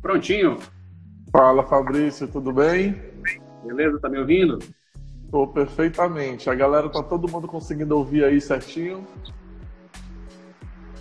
[0.00, 0.58] Prontinho.
[1.32, 2.94] Fala Fabrício, tudo bem?
[3.64, 4.58] Beleza, tá me ouvindo?
[5.30, 6.48] Tô perfeitamente.
[6.48, 9.04] A galera tá todo mundo conseguindo ouvir aí certinho?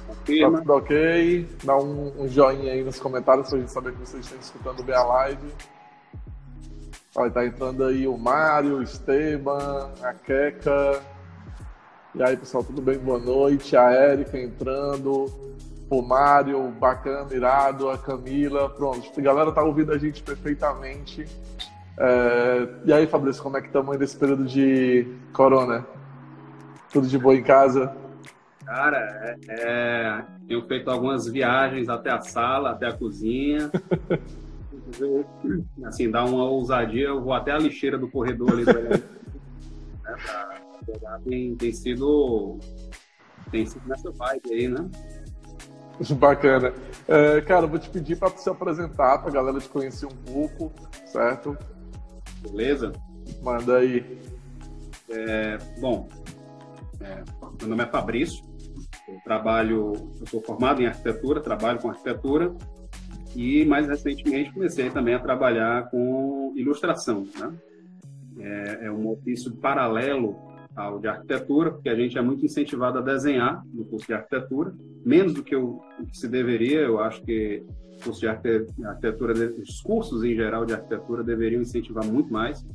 [0.07, 1.47] Tá tudo ok?
[1.63, 4.95] Dá um, um, joinha aí nos comentários pra gente saber que vocês estão escutando bem
[4.95, 5.53] a live.
[7.15, 10.99] Olha, tá entrando aí o Mário, o Esteban, a Queca.
[12.15, 12.97] E aí, pessoal, tudo bem?
[12.97, 13.77] Boa noite.
[13.77, 15.27] A Érica entrando.
[15.91, 18.67] O Mário, bacana, irado, a Camila.
[18.67, 21.27] Pronto, a galera tá ouvindo a gente perfeitamente.
[21.99, 22.67] É...
[22.83, 25.85] E aí, Fabrício, como é que estamos nesse período de corona?
[26.91, 27.95] Tudo de boa em casa?
[28.65, 33.69] Cara, é, é, tenho feito algumas viagens até a sala, até a cozinha.
[35.85, 38.65] assim, dá uma ousadia, eu vou até a lixeira do corredor ali.
[38.65, 39.01] né,
[40.03, 41.19] pra pegar.
[41.19, 42.59] Tem, tem sido
[43.51, 44.89] tem sido nessa vibe aí, né?
[46.17, 46.73] Bacana.
[47.07, 50.71] É, cara, vou te pedir para se apresentar, para a galera te conhecer um pouco,
[51.05, 51.57] certo?
[52.41, 52.91] Beleza?
[53.41, 54.19] Manda aí.
[55.09, 56.09] É, bom,
[56.99, 57.23] é,
[57.59, 58.43] meu nome é Fabrício,
[59.07, 62.55] eu trabalho, eu sou formado em arquitetura, trabalho com arquitetura
[63.35, 67.53] e mais recentemente comecei também a trabalhar com ilustração, né?
[68.39, 70.35] É, é um ofício paralelo
[70.75, 74.73] ao de arquitetura, porque a gente é muito incentivado a desenhar no curso de arquitetura,
[75.05, 76.81] menos do que o, que se deveria.
[76.81, 77.63] Eu acho que
[77.99, 82.65] o curso de arquitetura, os cursos em geral de arquitetura deveriam incentivar muito mais,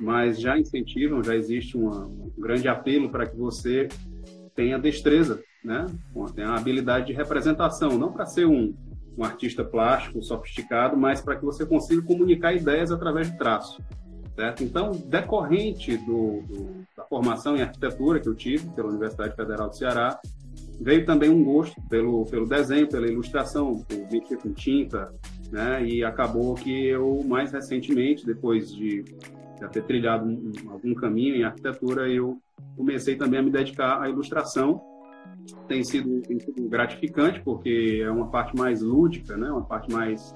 [0.00, 3.88] mas já incentivam, já existe uma, um grande apelo para que você
[4.54, 5.86] tenha destreza, né?
[6.34, 8.74] tenha habilidade de representação, não para ser um,
[9.18, 13.82] um artista plástico sofisticado, mas para que você consiga comunicar ideias através de traço.
[14.36, 14.62] Certo?
[14.62, 19.76] Então, decorrente do, do, da formação em arquitetura que eu tive pela Universidade Federal do
[19.76, 20.20] Ceará,
[20.80, 25.12] veio também um gosto pelo, pelo desenho, pela ilustração, por mexer com tinta,
[25.50, 25.84] né?
[25.84, 29.04] E acabou que eu, mais recentemente, depois de
[29.60, 32.40] já ter trilhado um, algum caminho em arquitetura, eu
[32.76, 34.80] comecei também a me dedicar à ilustração.
[35.66, 39.50] Tem sido, tem sido gratificante, porque é uma parte mais lúdica, né?
[39.50, 40.34] Uma parte mais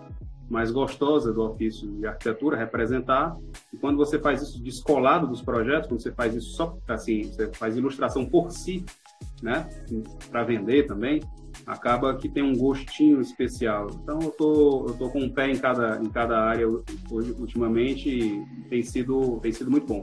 [0.52, 3.34] mais gostosa do ofício de arquitetura, representar.
[3.72, 7.50] E quando você faz isso descolado dos projetos, quando você faz isso só assim, você
[7.54, 8.84] faz ilustração por si,
[9.42, 9.66] né,
[10.30, 11.22] para vender também,
[11.66, 13.88] acaba que tem um gostinho especial.
[14.02, 18.10] Então eu tô eu tô com um pé em cada em cada área hoje ultimamente
[18.10, 20.02] e tem sido tem sido muito bom.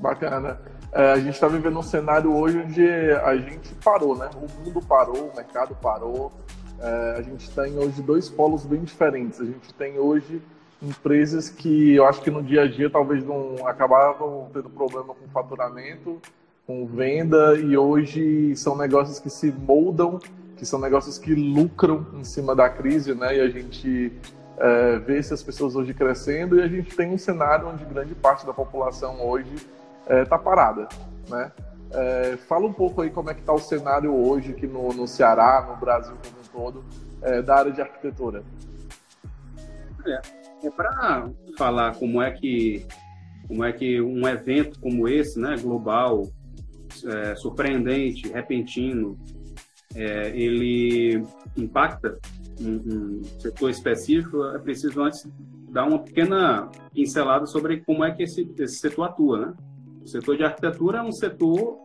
[0.00, 0.60] Bacana.
[0.96, 2.88] É, a gente está vivendo um cenário hoje onde
[3.22, 4.30] a gente parou, né?
[4.34, 6.32] O mundo parou, o mercado parou,
[6.80, 9.38] é, a gente tem hoje dois polos bem diferentes.
[9.38, 10.40] A gente tem hoje
[10.82, 15.28] empresas que eu acho que no dia a dia talvez não acabavam tendo problema com
[15.28, 16.18] faturamento,
[16.66, 20.18] com venda, e hoje são negócios que se moldam,
[20.56, 23.36] que são negócios que lucram em cima da crise, né?
[23.36, 24.14] E a gente
[24.56, 28.46] é, vê essas pessoas hoje crescendo e a gente tem um cenário onde grande parte
[28.46, 29.54] da população hoje
[30.06, 30.88] está é, tá parada,
[31.28, 31.52] né?
[31.90, 35.06] É, fala um pouco aí como é que está o cenário hoje aqui no, no
[35.06, 36.84] Ceará, no Brasil como um todo,
[37.22, 38.42] é, da área de arquitetura.
[40.04, 40.20] É,
[40.64, 42.86] é para falar como é que
[43.46, 46.28] como é que um evento como esse, né, global,
[47.04, 49.16] é, surpreendente, repentino,
[49.94, 51.22] é, ele
[51.56, 52.18] impacta
[52.60, 55.28] um, um, setor específico, é preciso antes
[55.70, 59.54] dar uma pequena pincelada sobre como é que esse, esse setor atua, né?
[60.06, 61.76] O setor de arquitetura é um setor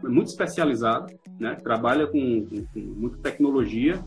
[0.00, 1.56] muito especializado, né?
[1.56, 4.00] trabalha com, com, com muita tecnologia,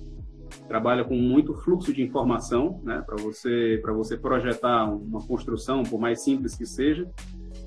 [0.70, 3.04] trabalha com muito fluxo de informação, né?
[3.06, 7.12] para você você projetar uma construção, por mais simples que seja,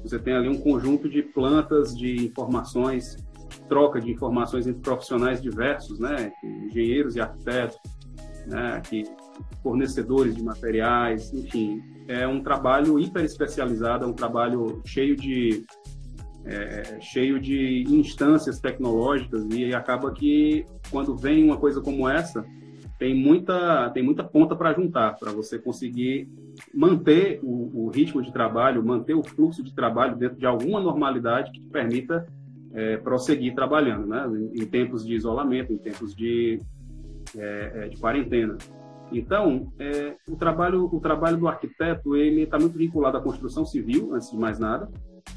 [0.03, 3.19] você tem ali um conjunto de plantas de informações,
[3.69, 6.33] troca de informações entre profissionais diversos, né?
[6.43, 7.77] engenheiros e arquitetos,
[8.47, 8.81] né?
[8.89, 9.05] que
[9.63, 11.79] fornecedores de materiais, enfim,
[12.11, 15.65] é um trabalho hiper especializado, é um trabalho cheio de
[16.45, 22.45] é, cheio de instâncias tecnológicas e acaba que quando vem uma coisa como essa
[22.99, 26.29] tem muita tem muita ponta para juntar para você conseguir
[26.75, 31.53] manter o, o, ritmo de trabalho manter o fluxo de trabalho dentro de alguma normalidade
[31.53, 32.27] que te permita
[32.73, 34.27] é, prosseguir trabalhando né?
[34.27, 36.59] Em, em, tempos de isolamento em tempos de,
[37.37, 38.57] é, é de quarentena
[39.13, 44.15] então, é, o trabalho o trabalho do arquiteto ele está muito vinculado à construção civil,
[44.15, 44.89] antes de mais nada.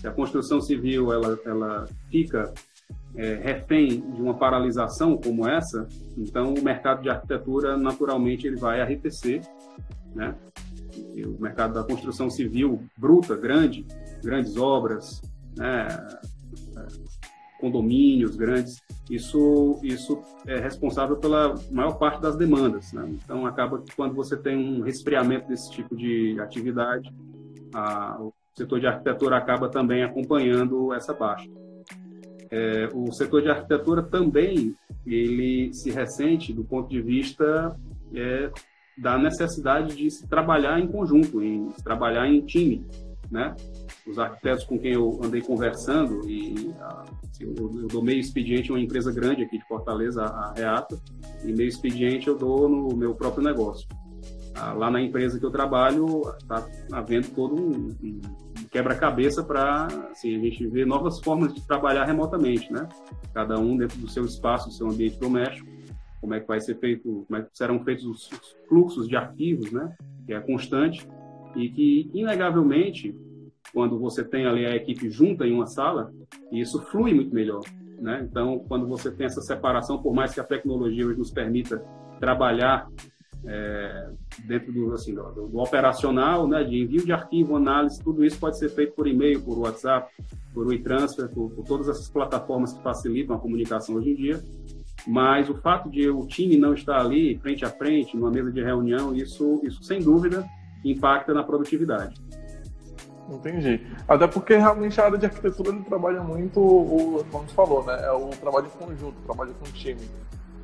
[0.04, 2.54] A construção civil ela, ela fica
[3.16, 5.88] é, refém de uma paralisação como essa,
[6.18, 9.42] então o mercado de arquitetura naturalmente ele vai arrefecer,
[10.16, 10.36] né?
[11.26, 13.86] O mercado da construção civil bruta, grande,
[14.24, 15.22] grandes obras,
[15.58, 15.88] né,
[17.64, 22.92] condomínios grandes, isso, isso é responsável pela maior parte das demandas.
[22.92, 23.10] Né?
[23.24, 27.10] Então, acaba que quando você tem um resfriamento desse tipo de atividade,
[27.74, 31.50] a, o setor de arquitetura acaba também acompanhando essa baixa.
[32.52, 34.76] É, o setor de arquitetura também
[35.08, 37.74] ele se ressente do ponto de vista
[38.14, 38.52] é,
[38.98, 42.86] da necessidade de se trabalhar em conjunto, em trabalhar em time,
[43.34, 43.56] né?
[44.08, 46.72] Os arquitetos com quem eu andei conversando e
[47.32, 51.02] assim, eu, eu, dou meio expediente uma empresa grande aqui de Fortaleza, a Reata,
[51.44, 53.88] e meio expediente eu dou no meu próprio negócio.
[54.56, 58.22] Ah, lá na empresa que eu trabalho está havendo todo um, um
[58.70, 62.88] quebra-cabeça para assim, a gente ver novas formas de trabalhar remotamente, né?
[63.34, 65.68] Cada um dentro do seu espaço, do seu ambiente doméstico,
[66.22, 68.30] como é que vai ser feito, como é que serão feitos os
[68.70, 69.96] fluxos de arquivos, né?
[70.28, 71.08] Que é constante
[71.56, 73.16] e que, inegavelmente,
[73.74, 76.14] quando você tem ali a equipe junta em uma sala,
[76.52, 77.62] isso flui muito melhor,
[78.00, 78.26] né?
[78.30, 81.84] Então, quando você tem essa separação, por mais que a tecnologia hoje nos permita
[82.20, 82.88] trabalhar
[83.46, 84.10] é,
[84.46, 88.58] dentro do, assim, do, do, operacional, né, de envio de arquivo, análise, tudo isso pode
[88.58, 90.10] ser feito por e-mail, por WhatsApp,
[90.54, 94.44] por WeTransfer, por, por todas essas plataformas que facilitam a comunicação hoje em dia.
[95.06, 98.64] Mas o fato de o time não estar ali frente a frente, numa mesa de
[98.64, 100.46] reunião, isso, isso sem dúvida
[100.84, 102.16] impacta na produtividade.
[103.30, 103.86] Entendi.
[104.08, 108.00] Até porque realmente a área de arquitetura ele trabalha muito, o, como você falou, né?
[108.04, 110.02] É o trabalho conjunto, o trabalho com time.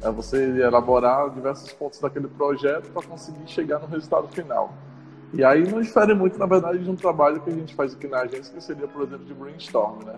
[0.01, 4.73] É você elaborar diversos pontos daquele projeto para conseguir chegar no resultado final.
[5.33, 8.07] E aí não difere muito, na verdade, de um trabalho que a gente faz aqui
[8.07, 10.15] na agência, que seria, por exemplo, de brainstorm, né?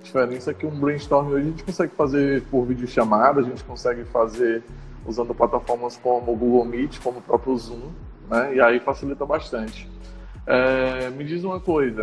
[0.00, 3.62] A diferença é que um brainstorm hoje a gente consegue fazer por videochamada, a gente
[3.64, 4.62] consegue fazer
[5.06, 7.90] usando plataformas como o Google Meet, como o próprio Zoom,
[8.28, 8.54] né?
[8.54, 9.90] E aí facilita bastante.
[10.46, 12.02] É, me diz uma coisa,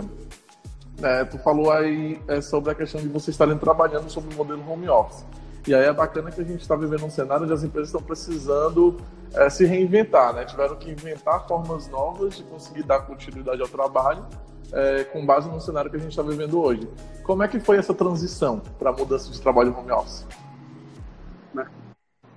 [1.01, 4.63] é, tu falou aí é, sobre a questão de vocês estarem trabalhando sobre o modelo
[4.69, 5.25] home office.
[5.67, 8.01] E aí é bacana que a gente está vivendo um cenário onde as empresas estão
[8.01, 8.97] precisando
[9.33, 10.45] é, se reinventar, né?
[10.45, 14.25] Tiveram que inventar formas novas de conseguir dar continuidade ao trabalho
[14.71, 16.87] é, com base no cenário que a gente está vivendo hoje.
[17.23, 20.25] Como é que foi essa transição para a mudança de trabalho home office?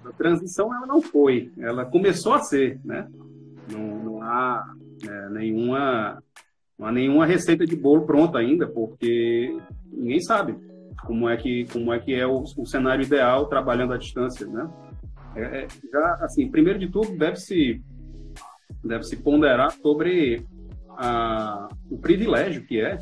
[0.05, 3.08] A transição ela não foi, ela começou a ser, né?
[3.70, 4.75] Não, não há
[5.09, 6.23] é, nenhuma,
[6.79, 9.56] não há nenhuma receita de bolo pronta ainda, porque
[9.93, 10.56] ninguém sabe
[11.05, 14.70] como é que como é que é o, o cenário ideal trabalhando à distância, né?
[15.35, 17.82] É, é, já assim, primeiro de tudo deve se
[18.85, 20.44] deve se ponderar sobre
[20.91, 22.99] a, o privilégio que é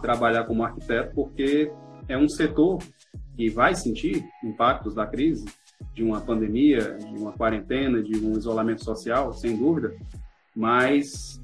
[0.00, 1.70] trabalhar como arquiteto, porque
[2.08, 2.78] é um setor
[3.36, 5.46] que vai sentir impactos da crise,
[5.94, 9.94] de uma pandemia, de uma quarentena, de um isolamento social, sem dúvida,
[10.54, 11.40] mas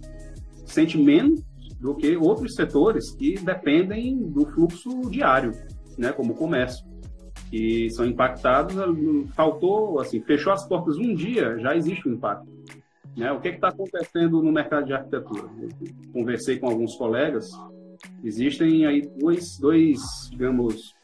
[0.67, 1.43] sente menos
[1.81, 5.53] do que outros setores que dependem do fluxo diário
[5.99, 6.87] né, como o comércio,
[7.51, 8.75] que são impactados.
[9.35, 12.51] Faltou, assim, fechou as portas um dia, já existe um impacto.
[13.17, 13.31] Né?
[13.33, 15.51] O que está acontecendo no mercado de arquitetura?
[15.61, 15.69] Eu
[16.13, 17.49] conversei com alguns colegas,
[18.25, 19.99] existem aí dois, dois
[20.31, 20.95] digamos,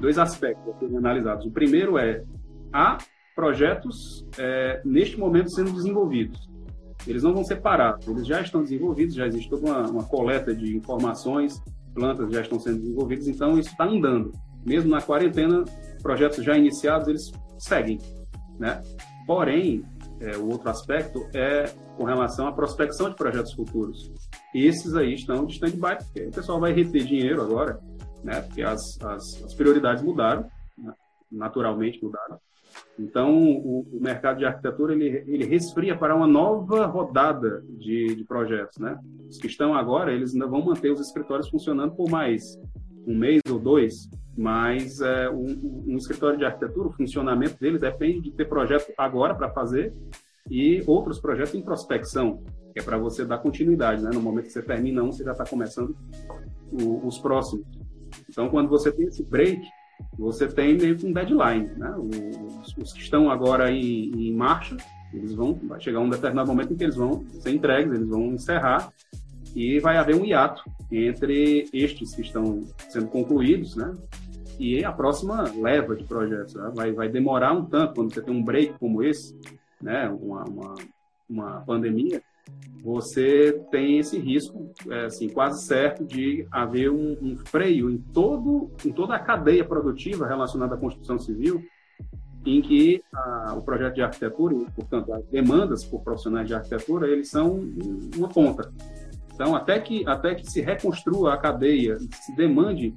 [0.00, 1.46] dois aspectos a serem analisados.
[1.46, 2.22] O primeiro é,
[2.72, 2.98] há
[3.34, 6.50] projetos é, neste momento sendo desenvolvidos.
[7.06, 10.54] Eles não vão ser parados, eles já estão desenvolvidos, já existe toda uma, uma coleta
[10.54, 11.60] de informações,
[11.94, 14.32] plantas já estão sendo desenvolvidas, então isso está andando.
[14.64, 15.64] Mesmo na quarentena,
[16.02, 17.98] projetos já iniciados, eles seguem.
[18.58, 18.80] Né?
[19.26, 19.84] Porém,
[20.20, 21.64] é, o outro aspecto é
[21.96, 24.12] com relação à prospecção de projetos futuros.
[24.54, 27.80] Esses aí estão de stand-by, porque o pessoal vai reter dinheiro agora,
[28.22, 28.40] né?
[28.42, 30.92] porque as, as, as prioridades mudaram, né?
[31.30, 32.38] naturalmente mudaram.
[33.02, 38.24] Então, o, o, mercado de arquitetura ele, ele resfria para uma nova rodada de, de,
[38.24, 38.96] projetos, né?
[39.28, 42.56] Os que estão agora, eles ainda vão manter os escritórios funcionando por mais
[43.04, 48.20] um mês ou dois, mas é, um, um escritório de arquitetura, o funcionamento dele depende
[48.20, 49.92] de ter projeto agora para fazer
[50.48, 54.10] e outros projetos em prospecção, que é para você dar continuidade, né?
[54.14, 55.96] No momento que você termina um, você já está começando
[56.70, 57.66] o, os próximos.
[58.30, 59.60] Então, quando você tem esse break,
[60.18, 61.94] você tem meio que um deadline, né?
[61.96, 64.76] Os, os que estão agora em, em, marcha,
[65.12, 68.26] eles vão, vai chegar um determinado momento em que eles vão ser entregues, eles vão
[68.32, 68.92] encerrar
[69.54, 73.94] e vai haver um hiato entre estes que estão sendo concluídos, né?
[74.58, 76.70] E a próxima leva de projetos, né?
[76.74, 79.38] vai, vai demorar um tanto quando você tem um break como esse,
[79.80, 80.08] né?
[80.08, 80.74] Uma, uma,
[81.28, 82.22] uma pandemia,
[82.82, 88.72] você tem esse risco, é, assim, quase certo de haver um, um, freio em, todo,
[88.84, 91.62] em toda a cadeia produtiva relacionada à construção civil,
[92.44, 97.30] em que a, o projeto de arquitetura, portanto, as demandas por profissionais de arquitetura, eles
[97.30, 97.60] são
[98.16, 98.72] uma ponta.
[99.32, 102.92] Então, até que, até que se reconstrua a cadeia, se demande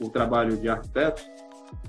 [0.00, 1.28] o trabalho de arquitetos,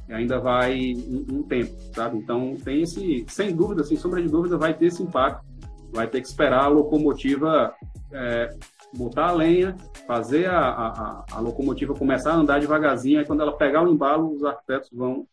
[0.09, 2.17] ainda vai um, um, tempo, sabe?
[2.17, 5.50] Então, tem esse, sem dúvida, sem sombra de dúvida, vai ter esse impacto.
[5.91, 7.73] Vai ter que esperar a locomotiva
[8.13, 8.55] é,
[8.93, 13.55] botar a lenha, fazer a, a, a, locomotiva começar a andar devagarzinho, e quando ela
[13.55, 15.25] pegar o embalo, os arquitetos vão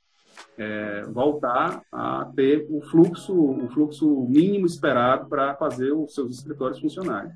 [0.56, 6.80] é, voltar a ter o fluxo, o fluxo mínimo esperado para fazer os seus escritórios
[6.80, 7.32] funcionarem.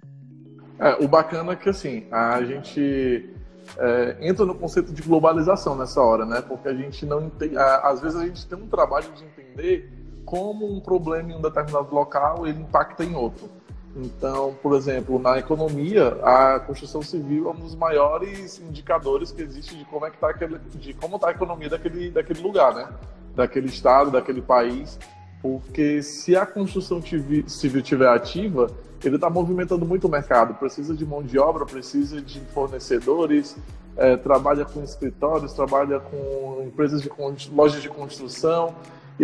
[0.78, 3.30] É, o bacana é que assim, a gente
[3.78, 6.40] é, entra no conceito de globalização nessa hora, né?
[6.40, 9.90] Porque a gente não entende, às vezes a gente tem um trabalho de entender
[10.32, 13.50] como um problema em um determinado local ele impacta em outro.
[13.94, 19.76] Então, por exemplo, na economia, a construção civil é um dos maiores indicadores que existe
[19.76, 22.88] de como é que tá aquele, de como está a economia daquele, daquele lugar, né?
[23.36, 24.98] Daquele estado, daquele país.
[25.42, 28.70] Porque se a construção civil estiver ativa,
[29.04, 30.54] ele está movimentando muito o mercado.
[30.54, 33.54] Precisa de mão de obra, precisa de fornecedores,
[33.98, 37.10] é, trabalha com escritórios, trabalha com empresas de
[37.52, 38.74] lojas de construção.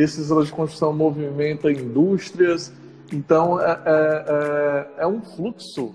[0.01, 2.73] Esses lojas de construção movimentam indústrias
[3.13, 5.95] então, é, é, é, é, um fluxo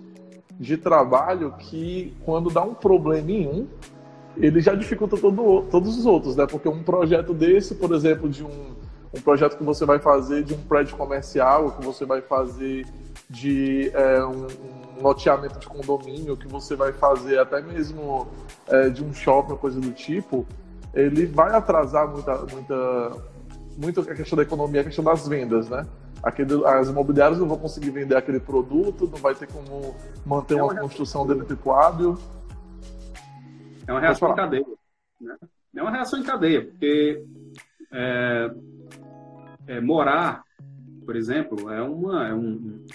[0.59, 3.67] de trabalho que, quando dá um problema em um,
[4.37, 6.47] ele já dificulta todo, todos os outros, né?
[6.47, 8.75] Porque um projeto desse, por exemplo, de um,
[9.13, 12.85] um projeto que você vai fazer de um prédio comercial, que você vai fazer
[13.29, 18.27] de é, um, um, loteamento de condomínio, que você vai fazer até mesmo
[18.67, 20.47] é, de um shopping, coisa do tipo,
[20.95, 23.11] ele vai atrasar muita, muita,
[23.77, 25.87] muito a questão da economia, a questão das vendas, né?
[26.23, 29.93] aquele, as imobiliárias não vão conseguir vender aquele produto, não vai ter como
[30.25, 32.17] manter é uma, uma construção dentro do hábil.
[33.85, 34.65] É uma reação em cadeia.
[35.19, 35.35] Né?
[35.75, 37.25] É uma reação em cadeia, porque
[37.91, 38.51] é,
[39.67, 40.43] é, morar,
[41.05, 42.85] por exemplo, é uma, é um,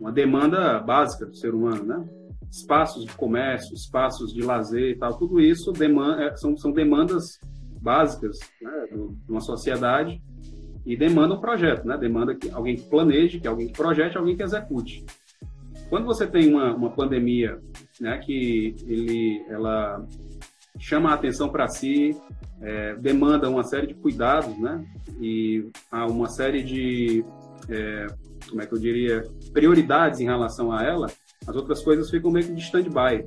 [0.00, 2.08] uma demanda básica do ser humano, né?
[2.50, 7.38] Espaços de comércio, espaços de lazer e tal, tudo isso demanda, é, são, são demandas
[7.80, 10.22] básicas né, de uma sociedade
[10.84, 11.96] e demanda um projeto, né?
[11.96, 15.04] Demanda que alguém que planeje, que alguém que projete, alguém que execute.
[15.88, 17.60] Quando você tem uma, uma pandemia,
[18.00, 20.06] né, que ele, ela
[20.78, 22.16] chama a atenção para si,
[22.60, 24.84] é, demanda uma série de cuidados, né?
[25.20, 27.24] E há uma série de,
[27.68, 28.06] é,
[28.48, 31.08] como é que eu diria, prioridades em relação a ela.
[31.46, 33.26] As outras coisas ficam meio que de stand-by.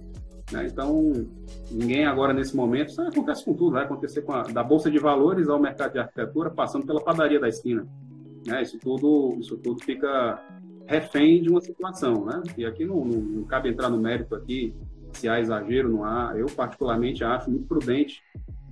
[0.51, 0.67] Né?
[0.67, 1.11] Então,
[1.73, 4.99] ninguém agora nesse momento, isso acontece com tudo, vai acontecer com a, da bolsa de
[4.99, 7.87] valores ao mercado de arquitetura, passando pela padaria da esquina.
[8.45, 8.61] Né?
[8.61, 10.41] Isso tudo, isso tudo fica
[10.85, 12.41] refém de uma situação, né?
[12.57, 14.75] E aqui não, não, não cabe entrar no mérito aqui
[15.13, 16.33] se há exagero, não há.
[16.35, 18.21] Eu particularmente acho muito prudente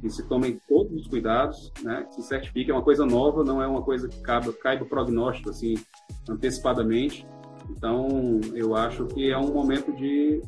[0.01, 2.05] que se tomem todos os cuidados, né?
[2.09, 5.75] Se certifique é uma coisa nova, não é uma coisa que caiba, caiba prognóstico assim
[6.27, 7.25] antecipadamente.
[7.69, 10.41] Então, eu acho que é um momento de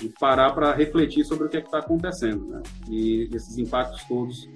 [0.00, 2.46] de parar para refletir sobre o que é está acontecendo.
[2.46, 2.62] Né?
[2.88, 4.48] E esses impactos todos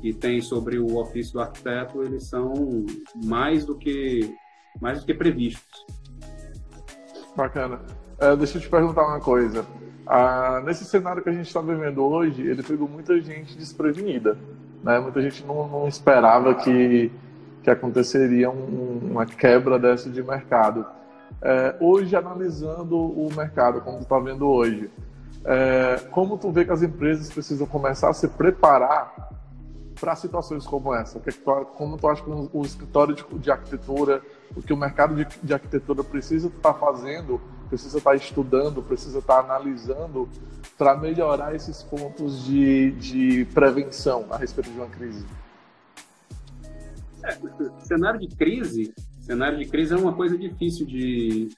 [0.00, 2.52] que tem sobre o ofício do arquiteto, eles são
[3.24, 4.34] mais do que,
[4.80, 5.86] mais do que previstos.
[7.36, 7.80] Bacana.
[8.18, 9.64] É, deixa eu te perguntar uma coisa.
[10.06, 14.36] Ah, nesse cenário que a gente está vivendo hoje, ele pegou muita gente desprevenida.
[14.82, 14.98] Né?
[14.98, 17.12] Muita gente não, não esperava que,
[17.62, 20.84] que aconteceria um, uma quebra dessa de mercado.
[21.42, 24.90] É, hoje, analisando o mercado, como tu está vendo hoje,
[25.44, 29.30] é, como tu vê que as empresas precisam começar a se preparar
[29.98, 31.18] para situações como essa?
[31.20, 34.22] Que tu, como tu acha que o escritório de, de arquitetura,
[34.56, 38.82] o que o mercado de, de arquitetura precisa estar tá fazendo, precisa estar tá estudando,
[38.82, 40.28] precisa estar tá analisando
[40.76, 45.24] para melhorar esses pontos de, de prevenção a respeito de uma crise?
[47.22, 47.36] É,
[47.84, 51.48] cenário de crise cenário de crise é uma coisa difícil de,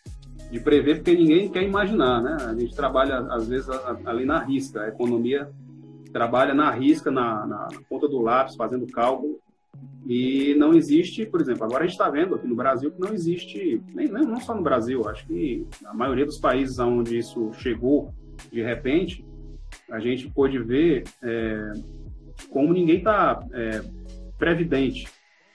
[0.50, 2.36] de prever, porque ninguém quer imaginar, né?
[2.46, 3.68] A gente trabalha, às vezes,
[4.04, 4.82] ali na risca.
[4.82, 5.48] A economia
[6.12, 9.40] trabalha na risca, na, na, na ponta do lápis, fazendo cálculo.
[10.06, 13.12] E não existe, por exemplo, agora a gente está vendo aqui no Brasil que não
[13.14, 18.12] existe, nem, não só no Brasil, acho que a maioria dos países onde isso chegou
[18.50, 19.24] de repente,
[19.90, 21.72] a gente pôde ver é,
[22.50, 23.82] como ninguém está é,
[24.38, 25.06] previdente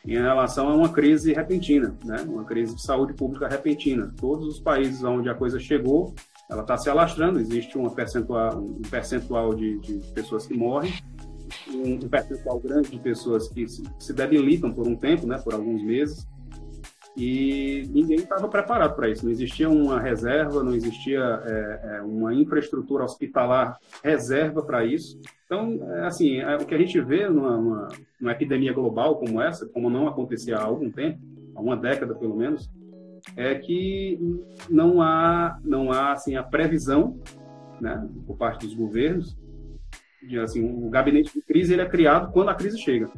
[0.08, 2.18] em relação a uma crise repentina, né?
[2.28, 4.14] uma crise de saúde pública repentina.
[4.18, 6.16] Todos os países onde a coisa chegou,
[6.50, 10.94] ela está se alastrando, existe uma percentual, um percentual de, de pessoas que morrem,
[11.70, 15.84] um percentual grande de pessoas que se, se debilitam por um tempo, né, por alguns
[15.84, 16.26] meses,
[17.18, 19.26] e ninguém estava preparado para isso.
[19.26, 25.20] Não existia uma reserva, não existia é, é, uma infraestrutura hospitalar reserva para isso.
[25.48, 27.88] Então, é, assim, é, o que a gente vê numa, numa,
[28.22, 31.20] numa, epidemia global como essa, como não acontecia há algum tempo,
[31.56, 32.70] há uma década pelo menos,
[33.36, 34.20] é que
[34.70, 37.20] não há, não há assim, a previsão
[37.82, 39.36] né, por parte dos governos.
[40.22, 43.10] De, assim, o gabinete de crise ele é criado quando a crise chega.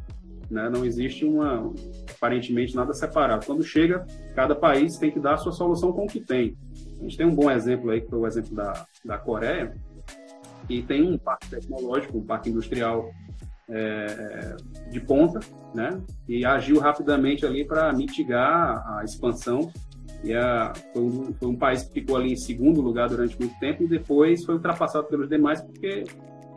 [0.49, 0.69] Né?
[0.69, 1.71] Não existe uma,
[2.09, 3.45] aparentemente nada separado.
[3.45, 6.57] Quando chega, cada país tem que dar a sua solução com o que tem.
[6.99, 9.73] A gente tem um bom exemplo aí, que foi o exemplo da, da Coreia,
[10.69, 13.09] e tem um parque tecnológico, um parque industrial
[13.69, 14.55] é,
[14.91, 15.39] de ponta,
[15.73, 16.01] né?
[16.27, 19.71] E agiu rapidamente ali para mitigar a expansão.
[20.23, 23.57] E a, foi, um, foi, um, país que ficou ali em segundo lugar durante muito
[23.59, 26.03] tempo e depois foi ultrapassado pelos demais porque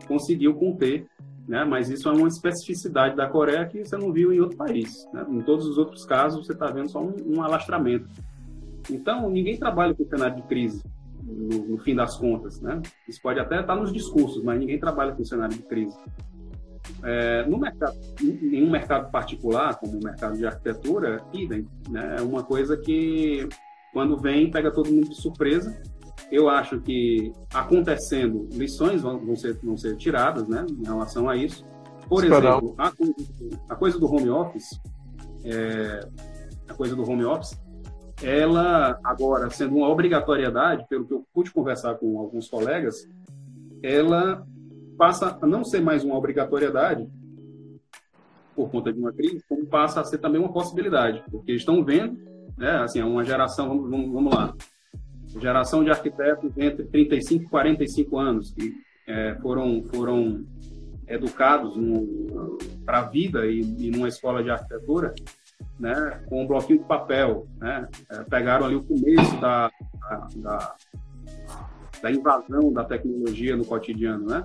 [0.08, 1.06] conseguiu conter,
[1.52, 1.66] né?
[1.66, 5.06] Mas isso é uma especificidade da Coreia que você não viu em outro país.
[5.12, 5.23] Né?
[5.28, 8.09] Em todos os outros casos você está vendo só um, um, alastramento.
[8.90, 10.82] Então ninguém trabalha com cenário de crise.
[11.23, 12.80] No, no, fim das contas, né?
[13.06, 15.97] Isso pode até estar nos discursos, mas ninguém trabalha com cenário de crise.
[17.02, 21.66] É, no mercado, em um mercado particular, como o mercado de arquitetura, idem.
[21.88, 22.16] Né?
[22.18, 23.47] É uma coisa que,
[23.92, 25.80] quando vem, pega todo mundo de surpresa.
[26.33, 31.37] Eu acho que, acontecendo, lições vão, vão, ser, vão ser tiradas né, em relação a
[31.37, 31.62] isso.
[32.09, 32.91] Por exemplo, a,
[33.69, 34.81] a, coisa do home office,
[35.45, 36.01] é,
[36.67, 37.61] a coisa do home office,
[38.23, 43.07] ela, agora, sendo uma obrigatoriedade, pelo que eu pude conversar com alguns colegas,
[43.83, 44.47] ela
[44.97, 47.07] passa a não ser mais uma obrigatoriedade
[48.57, 52.19] por conta de uma crise, como passa a ser também uma possibilidade, porque estão vendo,
[52.57, 54.55] né, assim, é uma geração, vamos, vamos lá,
[55.41, 58.73] geração de arquitetos entre 35 e 45 anos, que
[59.07, 60.45] é, foram, foram
[61.09, 61.75] educados
[62.85, 65.15] para a vida e, e numa escola de arquitetura,
[65.79, 69.71] né, com um bloquinho de papel, né, é, pegaram ali o começo da,
[70.37, 70.75] da,
[72.03, 74.43] da invasão da tecnologia no cotidiano, né,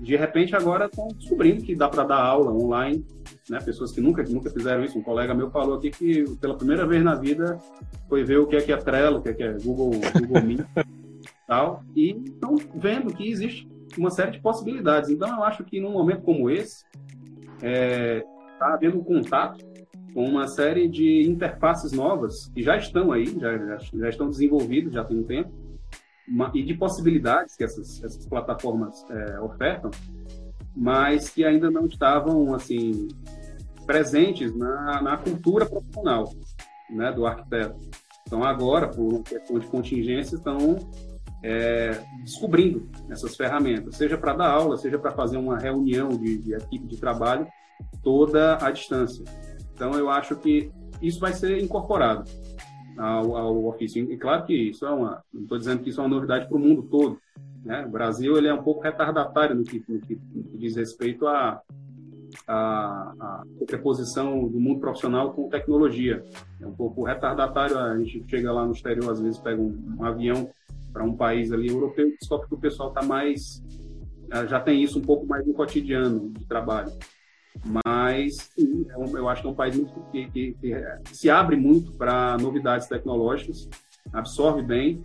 [0.00, 3.04] de repente agora estão descobrindo que dá para dar aula online,
[3.50, 3.60] né?
[3.60, 4.98] Pessoas que nunca nunca fizeram isso.
[4.98, 7.58] Um colega meu falou aqui que pela primeira vez na vida
[8.08, 9.90] foi ver o que é que é Trello, o que é que é Google,
[10.20, 10.66] Google Meet,
[11.46, 15.10] tal, e estão vendo que existe uma série de possibilidades.
[15.10, 16.84] Então eu acho que num momento como esse
[17.56, 18.24] está é,
[18.58, 19.66] tá havendo contato
[20.14, 24.92] com uma série de interfaces novas que já estão aí, já, já, já estão desenvolvidas,
[24.92, 25.50] já tem um tempo
[26.28, 29.90] uma, e de possibilidades que essas, essas plataformas é, ofertam,
[30.76, 33.08] mas que ainda não estavam assim
[33.88, 36.30] presentes na, na cultura profissional
[36.90, 37.80] né, do arquiteto.
[38.26, 40.76] Então agora, por questão de contingência, estão
[41.42, 46.52] é, descobrindo essas ferramentas, seja para dar aula, seja para fazer uma reunião de, de
[46.52, 47.46] equipe de trabalho
[48.02, 49.24] toda à distância.
[49.72, 50.70] Então eu acho que
[51.00, 52.30] isso vai ser incorporado
[52.98, 54.12] ao, ao ofício.
[54.12, 56.58] E claro que isso é uma, não estou dizendo que isso é uma novidade para
[56.58, 57.18] o mundo todo.
[57.64, 57.86] Né?
[57.86, 60.20] O Brasil ele é um pouco retardatário no que, no que,
[60.58, 61.62] diz respeito à
[62.46, 66.24] a, a, do mundo profissional com tecnologia.
[66.60, 70.04] É um pouco retardatário, a gente chega lá no exterior, às vezes pega um, um
[70.04, 70.50] avião
[70.92, 73.62] para um país ali europeu descobre que o pessoal está mais,
[74.48, 76.92] já tem isso um pouco mais no cotidiano de trabalho.
[77.64, 79.76] Mas é eu acho que é um país
[80.12, 83.68] que, que, que se abre muito para novidades tecnológicas,
[84.12, 85.02] absorve bem,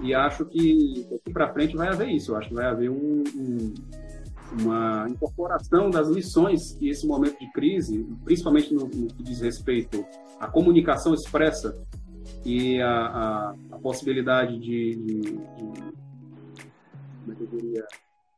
[0.00, 2.32] e acho que daqui para frente vai haver isso.
[2.32, 3.74] Eu acho que vai haver um, um,
[4.52, 10.04] uma incorporação das lições que esse momento de crise, principalmente no, no que diz respeito
[10.40, 11.76] à comunicação expressa
[12.44, 15.98] e a, a, a possibilidade de, de, de,
[17.30, 17.86] é diria,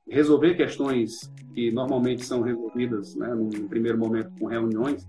[0.08, 5.06] resolver questões que normalmente são resolvidas né, num primeiro momento com reuniões,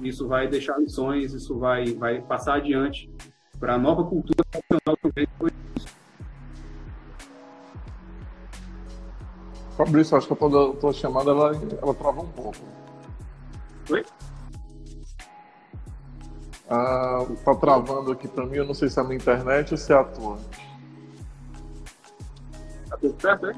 [0.00, 3.10] isso vai deixar lições, isso vai, vai passar adiante
[3.58, 5.26] para a nova cultura profissional também.
[9.84, 12.58] Fabrício, acho que a tua, chamada ela, ela trava um pouco.
[13.90, 14.04] Oi?
[16.70, 19.76] Ah, tá travando aqui para mim, eu não sei se é a minha internet ou
[19.76, 20.38] se é a tua.
[22.88, 23.56] Tá tudo certo aí?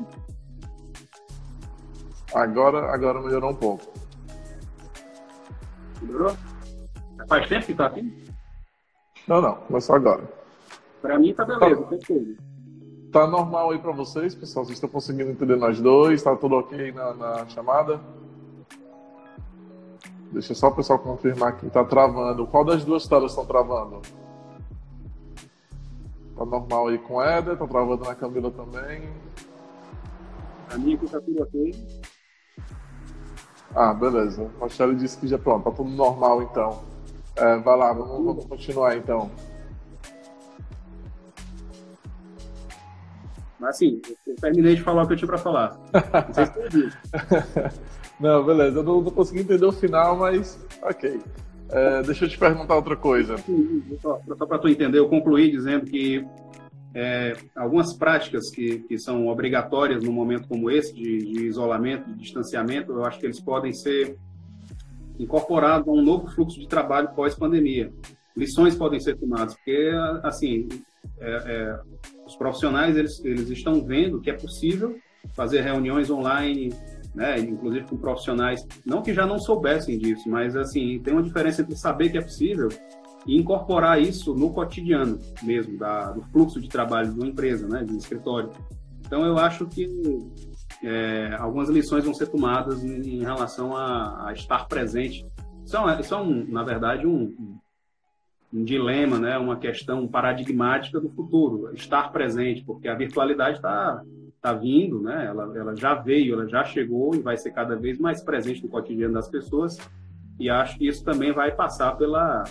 [2.35, 3.93] Agora, agora melhorou um pouco.
[6.01, 6.35] Melhorou?
[7.29, 8.33] Faz tempo que tá aqui?
[9.29, 10.25] Não, não, começou agora.
[11.03, 11.97] Pra mim tá beleza, tá,
[13.15, 14.65] tá normal aí pra vocês, pessoal?
[14.65, 16.21] Vocês estão conseguindo entender nós dois?
[16.21, 18.01] Tá tudo ok na, na chamada?
[20.33, 22.45] Deixa só o pessoal confirmar que tá travando.
[22.49, 24.03] Qual das duas telas estão travando?
[26.37, 29.09] Tá normal aí com o Éder, tá travando na Camila também.
[30.73, 31.73] A minha aqui tá tudo ok.
[33.77, 34.43] Ah, beleza.
[34.43, 36.83] O Marcelo disse que já pronto, tá tudo normal então.
[37.37, 39.31] É, vai lá, vamos, vamos continuar então.
[43.65, 45.81] Mas assim, eu terminei de falar o que eu tinha para falar.
[45.91, 46.93] Não sei se
[48.21, 48.81] Não, beleza.
[48.81, 51.19] Eu não, não, consegui entender o final, mas ok.
[51.71, 53.37] É, deixa eu te perguntar outra coisa.
[54.03, 56.23] Só, só para tu entender, eu concluí dizendo que
[56.95, 62.19] é, algumas práticas que, que são obrigatórias no momento como esse, de, de isolamento, de
[62.19, 64.15] distanciamento, eu acho que eles podem ser
[65.19, 67.91] incorporados a um novo fluxo de trabalho pós-pandemia.
[68.37, 69.91] Lições podem ser tomadas, porque,
[70.23, 70.69] assim,
[71.19, 71.81] é, é,
[72.27, 74.97] os profissionais, eles, eles estão vendo que é possível
[75.33, 76.73] fazer reuniões online,
[77.15, 81.63] né, inclusive com profissionais, não que já não soubessem disso, mas, assim, tem uma diferença
[81.63, 82.69] entre saber que é possível
[83.27, 87.83] e incorporar isso no cotidiano mesmo, da, do fluxo de trabalho de uma empresa, né,
[87.85, 88.51] de um escritório.
[89.07, 89.89] Então, eu acho que
[90.83, 95.27] é, algumas lições vão ser tomadas em, em relação a, a, estar presente.
[95.65, 97.59] Isso é, isso é um, na verdade, um,
[98.55, 104.01] um dilema, né, uma questão paradigmática do futuro, estar presente, porque a virtualidade está
[104.41, 107.99] tá vindo, né, ela, ela já veio, ela já chegou e vai ser cada vez
[107.99, 109.77] mais presente no cotidiano das pessoas,
[110.39, 112.45] e acho que isso também vai passar pela,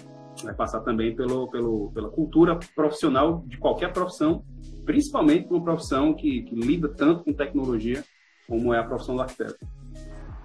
[0.44, 4.44] vai passar também pelo, pelo, pela cultura profissional de qualquer profissão,
[4.86, 8.04] principalmente uma profissão que, que lida tanto com tecnologia
[8.46, 9.58] como é a profissão do arquiteto.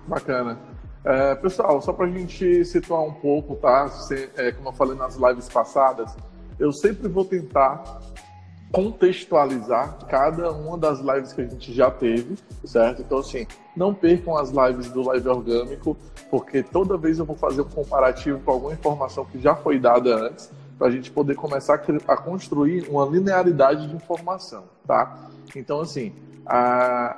[0.06, 0.58] Bacana.
[1.08, 3.88] É, pessoal, só para a gente situar um pouco, tá?
[3.88, 6.14] Se, é, como eu falei nas lives passadas,
[6.58, 7.82] eu sempre vou tentar
[8.70, 13.00] contextualizar cada uma das lives que a gente já teve, certo?
[13.00, 15.96] Então, assim, não percam as lives do Live Orgânico,
[16.30, 20.14] porque toda vez eu vou fazer um comparativo com alguma informação que já foi dada
[20.14, 25.30] antes, para a gente poder começar a, construir uma linearidade de informação, tá?
[25.56, 26.12] Então, assim,
[26.44, 27.16] a,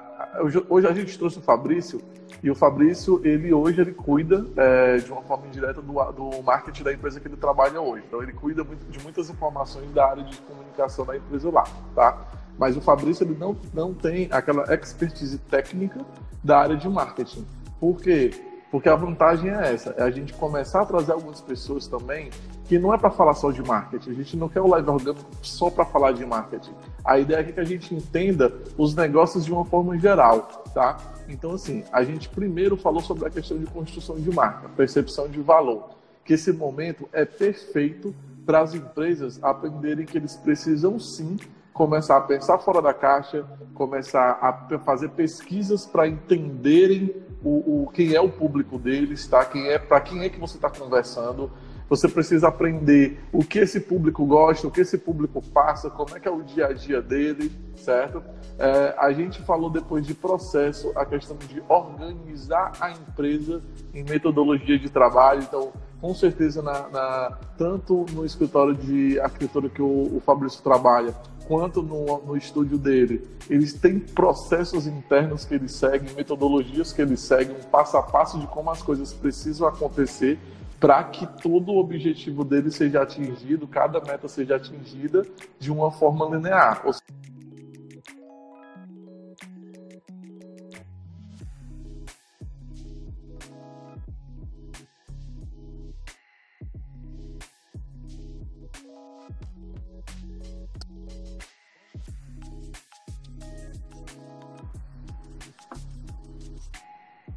[0.68, 2.00] hoje a gente trouxe o Fabrício,
[2.42, 6.82] e o Fabrício, ele hoje ele cuida é, de uma forma indireta do, do marketing
[6.82, 8.04] da empresa que ele trabalha hoje.
[8.06, 12.18] Então ele cuida de muitas informações da área de comunicação da empresa lá, tá?
[12.58, 16.00] Mas o Fabrício ele não, não tem aquela expertise técnica
[16.42, 17.46] da área de marketing.
[17.78, 18.30] Por quê?
[18.70, 22.30] Porque a vantagem é essa, é a gente começar a trazer algumas pessoas também
[22.66, 24.10] que não é para falar só de marketing.
[24.10, 26.72] A gente não quer o live orgânico só para falar de marketing.
[27.04, 30.98] A ideia é que a gente entenda os negócios de uma forma geral, tá?
[31.28, 35.40] Então, assim, a gente primeiro falou sobre a questão de construção de marca, percepção de
[35.40, 35.90] valor,
[36.24, 41.36] que esse momento é perfeito para as empresas aprenderem que eles precisam sim
[41.72, 48.14] começar a pensar fora da caixa, começar a fazer pesquisas para entenderem o, o, quem
[48.14, 49.44] é o público deles, tá?
[49.44, 51.50] Quem é para quem é que você está conversando.
[51.90, 56.20] Você precisa aprender o que esse público gosta, o que esse público passa, como é
[56.20, 58.22] que é o dia a dia dele, certo?
[58.56, 63.60] É, a gente falou depois de processo a questão de organizar a empresa
[63.92, 65.42] em metodologia de trabalho.
[65.42, 71.12] Então, com certeza, na, na tanto no escritório de arquitetura que o, o Fabrício trabalha,
[71.48, 77.18] quanto no, no estúdio dele, eles têm processos internos que eles seguem, metodologias que eles
[77.18, 80.38] seguem, um passo a passo de como as coisas precisam acontecer
[80.80, 85.26] para que todo o objetivo dele seja atingido, cada meta seja atingida
[85.58, 86.80] de uma forma linear.
[86.86, 86.94] Ou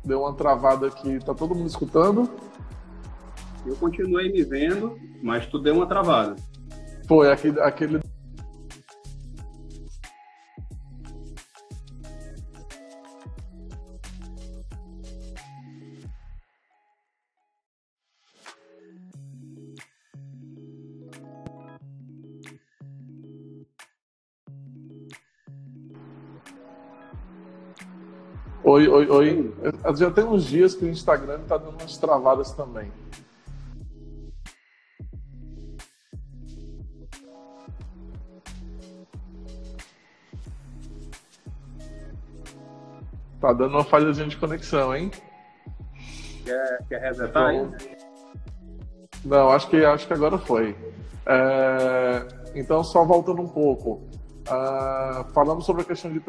[0.05, 1.19] Deu uma travada aqui.
[1.19, 2.29] Tá todo mundo escutando?
[3.65, 6.35] Eu continuei me vendo, mas tu deu uma travada.
[7.07, 7.99] Foi, aquele, aquele
[28.65, 29.53] Oi, oi, oi.
[29.95, 32.91] Já tem uns dias que o Instagram tá dando umas travadas também.
[43.43, 45.11] Tá dando uma falhazinha de conexão, hein?
[46.45, 47.69] Quer, quer resetar aí?
[49.25, 50.73] Não, acho que, acho que agora foi.
[51.25, 52.25] É,
[52.55, 54.07] então, só voltando um pouco.
[54.53, 56.21] Uh, falamos sobre a questão de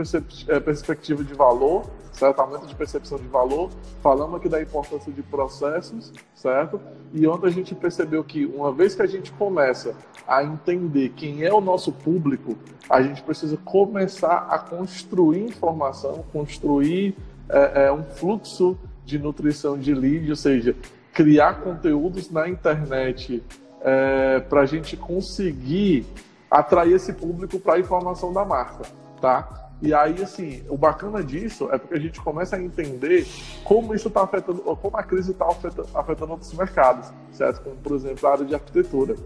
[0.48, 2.40] é, perspectiva de valor, certo?
[2.40, 3.68] Aumento de percepção de valor.
[4.02, 6.80] Falamos aqui da importância de processos, certo?
[7.12, 9.94] E ontem a gente percebeu que uma vez que a gente começa
[10.26, 12.56] a entender quem é o nosso público,
[12.88, 17.14] a gente precisa começar a construir informação, construir
[17.48, 20.74] é, é, um fluxo de nutrição de lead, ou seja,
[21.12, 23.42] criar conteúdos na internet
[23.82, 26.06] é, para a gente conseguir
[26.54, 28.84] atrair esse público para a informação da marca,
[29.20, 29.64] tá?
[29.82, 33.26] E aí, assim, o bacana disso é porque a gente começa a entender
[33.64, 37.60] como isso está afetando, como a crise está afetando, afetando outros mercados, certo?
[37.60, 39.16] Como, por exemplo, a área de arquitetura.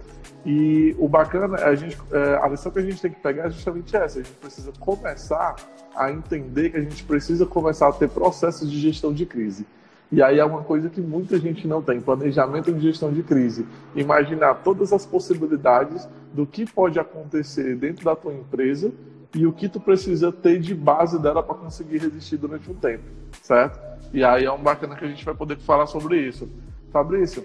[0.44, 3.44] E o bacana, é a, gente, é, a lição que a gente tem que pegar
[3.44, 4.18] é justamente essa.
[4.18, 5.54] A gente precisa começar
[5.94, 9.66] a entender que a gente precisa começar a ter processos de gestão de crise.
[10.10, 13.66] E aí é uma coisa que muita gente não tem, planejamento de gestão de crise.
[13.94, 18.92] Imaginar todas as possibilidades do que pode acontecer dentro da tua empresa
[19.34, 23.04] e o que tu precisa ter de base dela para conseguir resistir durante um tempo,
[23.42, 23.78] certo?
[24.12, 26.48] E aí é um bacana que a gente vai poder falar sobre isso.
[26.90, 27.44] Fabrício,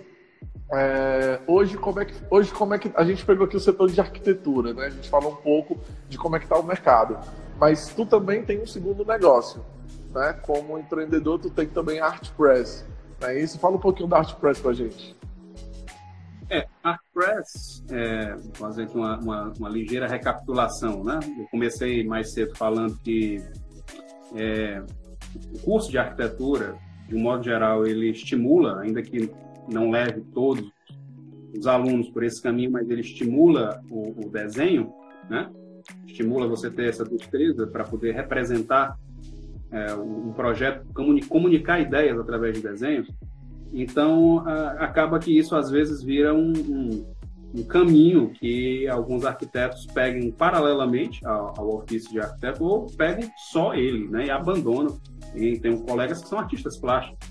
[0.72, 3.90] é, hoje como é que hoje como é que a gente pegou aqui o setor
[3.90, 4.86] de arquitetura, né?
[4.86, 7.18] A gente falou um pouco de como é que está o mercado,
[7.60, 9.64] mas tu também tem um segundo negócio,
[10.14, 10.34] né?
[10.42, 12.86] Como empreendedor, tu tem também a ArtPress.
[13.20, 13.40] Né?
[13.40, 15.16] Isso, fala um pouquinho da ArtPress pra gente.
[16.50, 21.20] É, ArtPress, é, fazer aqui uma, uma, uma, ligeira recapitulação, né?
[21.38, 23.42] Eu comecei mais cedo falando que
[24.36, 24.84] é,
[25.54, 26.76] o curso de arquitetura,
[27.08, 29.32] de um modo geral, ele estimula, ainda que
[29.68, 30.70] não leve todos
[31.58, 34.92] os alunos por esse caminho, mas ele estimula o, o desenho,
[35.30, 35.50] né?
[36.08, 38.98] Estimula você ter essa destreza para poder representar
[39.72, 40.86] é, um projeto,
[41.28, 43.10] comunicar ideias através de desenhos.
[43.74, 47.16] Então, a, acaba que isso às vezes vira um, um,
[47.56, 53.74] um, caminho que alguns arquitetos peguem paralelamente ao, ao, ofício de arquiteto ou peguem só
[53.74, 55.00] ele né, e abandonam.
[55.36, 57.28] E tem colegas que são artistas plásticos,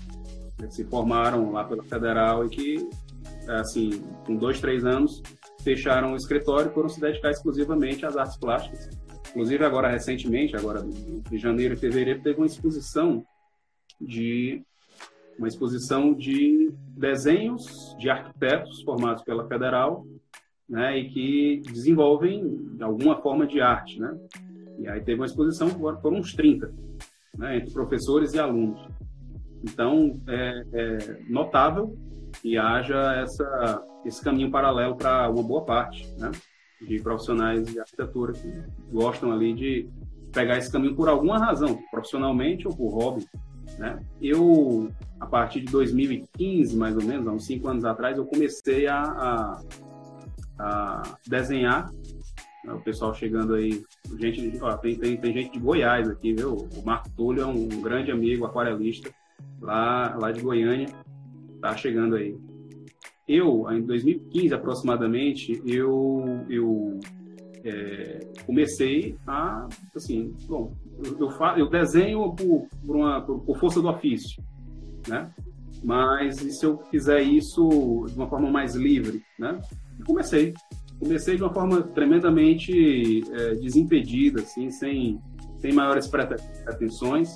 [0.57, 2.89] que se formaram lá pela Federal e que,
[3.47, 5.23] assim, com dois, três anos,
[5.61, 8.89] fecharam o escritório e foram se dedicar exclusivamente às artes plásticas
[9.33, 13.25] Inclusive, agora recentemente, agora de janeiro e fevereiro, teve uma exposição
[13.99, 14.63] de
[15.37, 20.05] uma exposição de desenhos de arquitetos formados pela Federal,
[20.69, 24.17] né, e que desenvolvem alguma forma de arte, né?
[24.79, 26.73] E aí teve uma exposição por uns 30,
[27.37, 28.79] né, entre professores e alunos.
[29.63, 31.95] Então, é, é notável
[32.41, 36.31] que haja essa, esse caminho paralelo para uma boa parte, né?
[36.81, 38.51] de profissionais de arquitetura que
[38.91, 39.89] gostam ali de
[40.31, 43.25] pegar esse caminho por alguma razão, profissionalmente ou por hobby.
[43.77, 43.99] Né?
[44.21, 48.87] Eu, a partir de 2015, mais ou menos, há uns cinco anos atrás, eu comecei
[48.87, 49.61] a, a,
[50.59, 51.91] a desenhar.
[52.63, 52.73] Né?
[52.73, 53.83] O pessoal chegando aí,
[54.19, 56.67] gente, ó, tem, tem, tem gente de Goiás aqui, viu?
[56.75, 59.11] O Marco Túlio é um, grande amigo aquarelista
[59.61, 60.87] lá, lá de Goiânia,
[61.61, 62.35] tá chegando aí
[63.27, 66.99] eu, em 2015 aproximadamente, eu, eu
[67.63, 73.89] é, comecei a, assim, bom, eu, eu, desenho por, por, uma, por, por, força do
[73.89, 74.43] ofício,
[75.07, 75.31] né?
[75.83, 79.59] Mas e se eu fizer isso de uma forma mais livre, né?
[79.99, 80.53] Eu comecei.
[80.99, 85.19] Comecei de uma forma tremendamente é, desimpedida, assim, sem,
[85.57, 87.35] sem maiores pretensões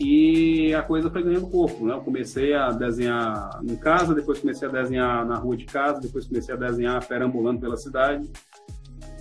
[0.00, 1.92] e a coisa foi ganhando corpo, né?
[1.92, 6.26] Eu comecei a desenhar em casa, depois comecei a desenhar na rua de casa, depois
[6.26, 8.26] comecei a desenhar perambulando pela cidade.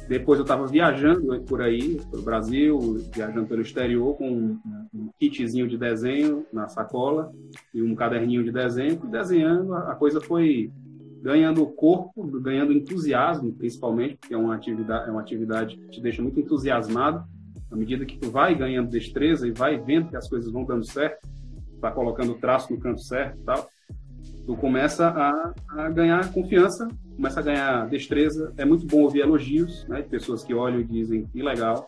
[0.09, 4.57] Depois eu estava viajando por aí, pelo Brasil, viajando pelo exterior com
[4.91, 7.31] um, kitzinho de desenho na sacola
[7.71, 10.71] e um caderninho de desenho, e desenhando, a coisa foi
[11.21, 16.23] ganhando corpo, ganhando entusiasmo, principalmente, porque é uma atividade, é uma atividade que te deixa
[16.23, 17.23] muito entusiasmado.
[17.69, 20.85] À medida que tu vai ganhando destreza e vai vendo que as coisas vão dando
[20.85, 21.19] certo,
[21.79, 23.69] vai colocando o traço no canto certo e tal,
[24.49, 28.51] tu começa a, a, ganhar confiança, começa a ganhar destreza.
[28.57, 31.87] É muito bom ouvir elogios né, de pessoas que olham e dizem que legal.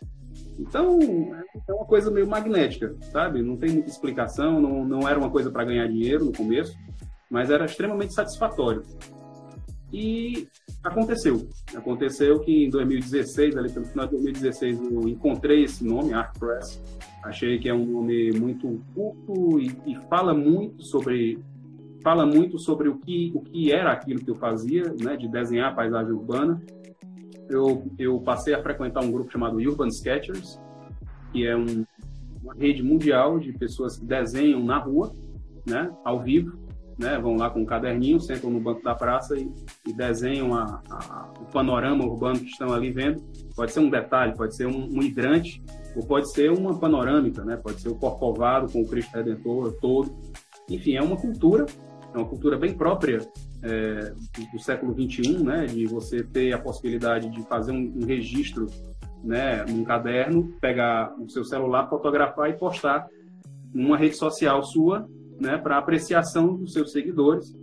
[0.60, 1.00] Então,
[1.68, 3.42] é uma coisa meio magnética, sabe?
[3.42, 6.78] Não tem muita explicação, não, não era uma coisa para ganhar dinheiro no começo,
[7.32, 8.84] mas era extremamente satisfatório.
[9.92, 10.48] E
[10.84, 11.50] aconteceu.
[11.76, 16.80] Aconteceu que em 2016, ali pelo final de 2016, eu encontrei esse nome, ArtPress.
[17.24, 21.40] Achei que é um nome muito curto e, e, fala muito sobre
[22.02, 25.76] fala muito sobre o que o que era aquilo que eu fazia, né, de desenhar
[25.76, 26.62] paisagem urbana.
[27.50, 30.60] Eu, eu passei a frequentar um grupo chamado Urban Sketchers,
[31.32, 31.86] que é um,
[32.42, 35.14] uma rede mundial de pessoas que desenham na rua,
[35.68, 36.58] né, ao vivo,
[36.98, 39.52] né, vão lá com um caderninho, sentam no banco da praça e,
[39.88, 43.22] e desenham a, a, o panorama urbano que estão ali vendo.
[43.56, 45.62] Pode ser um detalhe, pode ser um, um hidrante,
[45.96, 47.58] ou pode ser uma panorâmica, né?
[47.58, 50.16] pode ser o Corcovado com o Cristo Redentor todo.
[50.70, 51.66] Enfim, é uma cultura,
[52.14, 53.20] é uma cultura bem própria
[53.64, 54.14] é,
[54.54, 55.66] do, século XXI, né?
[55.66, 58.68] de você ter a possibilidade de fazer um, um registro
[59.24, 63.08] né, num caderno, pegar o seu celular, fotografar e postar
[63.74, 65.08] numa rede social sua
[65.40, 67.56] né, para apreciação dos seus seguidores,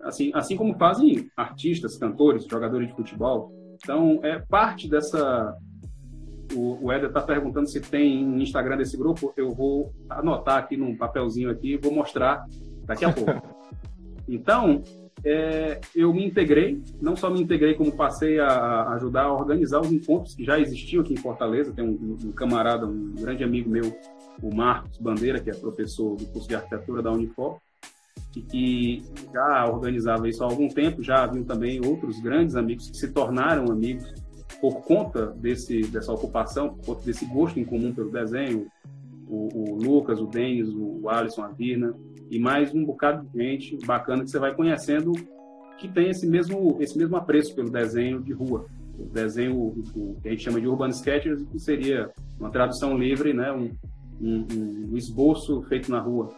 [0.00, 3.52] assim, assim como fazem artistas, cantores, jogadores de futebol.
[3.82, 5.56] Então, é parte dessa
[6.54, 9.32] o, o Éder está perguntando se tem Instagram desse grupo.
[9.36, 12.44] Eu vou anotar aqui num papelzinho aqui vou mostrar
[12.84, 13.32] daqui a pouco.
[14.28, 14.82] Então,
[15.24, 19.90] é, eu me integrei, não só me integrei, como passei a ajudar a organizar os
[19.90, 21.72] encontros que já existiam aqui em Fortaleza.
[21.72, 23.96] Tem um, um camarada, um grande amigo meu,
[24.42, 27.58] o Marcos Bandeira, que é professor do curso de arquitetura da Unifor,
[28.36, 31.02] e que já organizava isso há algum tempo.
[31.02, 34.12] Já haviam também outros grandes amigos que se tornaram amigos
[34.60, 38.66] por conta desse, dessa ocupação, por conta desse gosto em comum pelo desenho.
[39.28, 41.94] O, o Lucas, o Denis, o Alisson, a Virna,
[42.30, 45.12] e mais um bocado de gente bacana que você vai conhecendo
[45.78, 48.66] que tem esse mesmo, esse mesmo apreço pelo desenho de rua.
[48.98, 53.32] O desenho o, que a gente chama de urban sketchers, que seria uma tradução livre,
[53.32, 53.52] né?
[53.52, 53.70] um,
[54.20, 54.46] um,
[54.92, 56.34] um esboço feito na rua.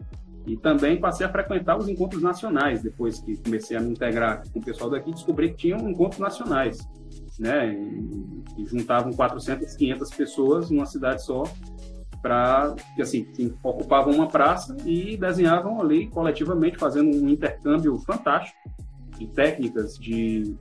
[0.47, 4.61] E também passei a frequentar os encontros nacionais, depois que comecei a me integrar com
[4.61, 6.79] o pessoal daqui, descobri que tinham encontros nacionais,
[7.39, 7.75] né?
[7.75, 11.43] E, e juntavam 400, 500 pessoas numa cidade só,
[12.27, 13.25] para assim
[13.63, 18.59] ocupavam uma praça e desenhavam ali coletivamente fazendo um intercâmbio fantástico
[19.17, 20.57] de técnicas de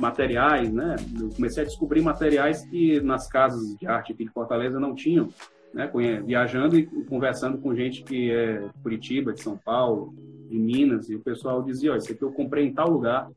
[0.00, 0.96] materiais né?
[1.20, 5.28] Eu comecei a descobrir materiais que nas casas de arte aqui de Fortaleza não tinham
[5.74, 5.90] né?
[6.24, 10.14] Viajando e conversando com gente que é Curitiba de São Paulo
[10.48, 13.28] de Minas e o pessoal dizia isso aqui eu comprei em tal lugar.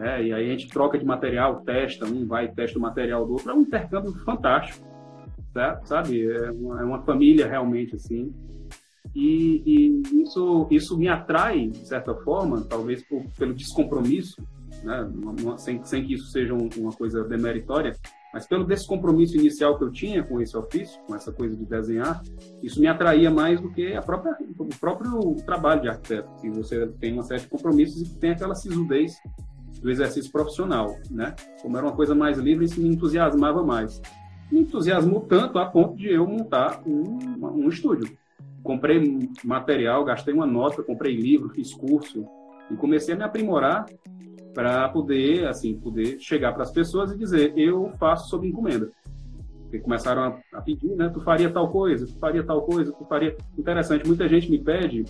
[0.00, 3.26] É, e aí a gente troca de material testa um vai e testa o material
[3.26, 3.50] do outro.
[3.50, 4.89] É um intercâmbio fantástico
[5.84, 6.30] sabe?
[6.30, 8.32] É uma, é uma família realmente assim.
[9.14, 14.42] E, e, isso, isso me atrai, de certa forma, talvez por, pelo descompromisso,
[14.84, 15.02] né?
[15.02, 17.96] Uma, sem, sem que isso seja um, uma coisa demeritória,
[18.32, 22.22] mas pelo descompromisso inicial que eu tinha com esse ofício, com essa coisa de desenhar,
[22.62, 26.86] isso me atraía mais do que a própria, o próprio trabalho de arquiteto, que você
[27.00, 29.14] tem uma série de compromissos e tem aquela sisudez
[29.82, 31.34] do exercício profissional, né?
[31.60, 34.00] Como era uma coisa mais livre, isso me entusiasmava mais
[34.50, 37.18] me entusiasmou tanto a ponto de eu montar um,
[37.64, 38.16] um estúdio.
[38.62, 42.26] Comprei material, gastei uma nota, comprei livro, fiz curso
[42.70, 43.86] e comecei a me aprimorar
[44.52, 48.90] para poder, assim, poder chegar para as pessoas e dizer, eu faço sob encomenda.
[49.72, 51.08] E começaram a, a, pedir, né?
[51.08, 53.36] Tu faria tal coisa, tu faria tal coisa, tu faria...
[53.56, 55.04] Interessante, muita gente me pede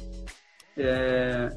[0.76, 1.48] é,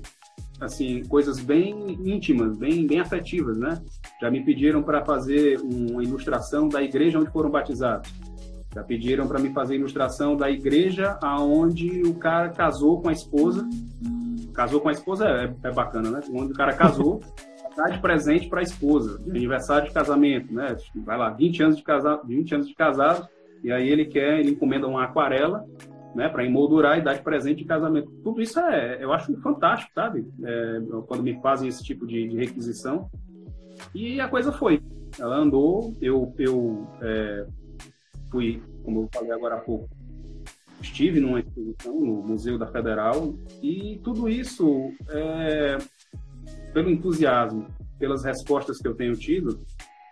[0.63, 3.82] assim, coisas bem íntimas, bem, bem afetivas, né?
[4.21, 8.12] Já me pediram para fazer uma ilustração da igreja onde foram batizados.
[8.73, 13.67] Já pediram para me fazer ilustração da igreja aonde o cara casou com a esposa.
[14.54, 16.19] Casou com a esposa é, é bacana, né?
[16.32, 17.19] Onde o cara casou,
[17.78, 20.76] dá de presente para a esposa, de aniversário de casamento, né?
[20.95, 23.28] Vai lá, 20 anos de casado, 20 anos de casado,
[23.63, 25.65] e aí ele quer, ele encomenda uma aquarela
[26.15, 28.12] né, para emoldurar e dar de presente de casamento.
[28.23, 30.26] Tudo isso é, eu acho fantástico, sabe?
[30.43, 33.10] É, quando me fazem esse tipo de, de, requisição.
[33.93, 34.82] E a coisa foi.
[35.19, 37.45] Ela andou, eu, eu é,
[38.32, 39.89] fui, como eu falei agora há pouco,
[40.82, 45.78] estive numa exposição no Museu da Federal e tudo isso, é,
[46.73, 47.67] pelo entusiasmo,
[47.99, 49.63] pelas respostas que eu tenho tido,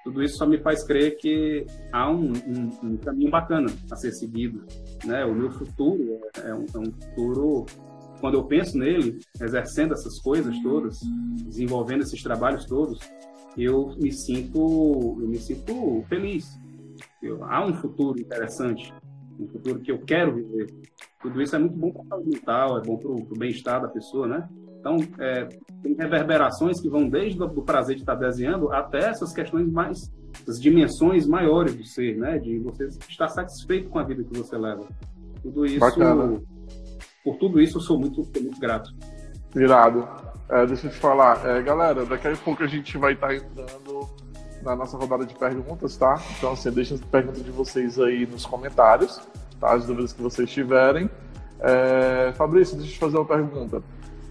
[0.04, 4.12] tudo isso só me faz crer que há um, um, um caminho bacana a ser
[4.12, 4.66] seguido.
[5.06, 5.24] Né?
[5.26, 7.66] O meu futuro é um, é um, futuro,
[8.20, 11.00] quando eu penso nele, exercendo essas coisas todas,
[11.44, 13.00] desenvolvendo esses trabalhos todos,
[13.58, 16.46] eu me sinto, eu me sinto feliz.
[17.22, 18.92] Eu, há um futuro interessante,
[19.40, 20.74] um futuro que eu quero viver.
[21.22, 24.28] Tudo isso é muito bom para saúde mental, é bom para o bem-estar da pessoa,
[24.28, 24.50] né?
[24.82, 25.48] Então, é,
[25.84, 30.12] tem reverberações que vão desde o prazer de estar desenhando até essas questões mais,
[30.48, 32.39] as dimensões maiores do ser, né?
[32.39, 34.84] De você estar satisfeito com a vida que você leva.
[35.44, 36.41] Tudo isso, Bacana.
[37.24, 38.89] por tudo isso, eu sou muito, muito grato.
[39.56, 40.08] Irado.
[40.50, 44.10] É, deixa eu te falar, é, galera, daqui a pouco a gente vai estar entrando
[44.63, 46.20] na nossa rodada de perguntas, tá?
[46.38, 49.22] Então, assim, deixa as perguntas de vocês aí nos comentários,
[49.60, 49.74] tá?
[49.74, 51.08] As dúvidas que vocês tiverem.
[51.60, 53.84] É, Fabrício, deixa eu te fazer uma pergunta.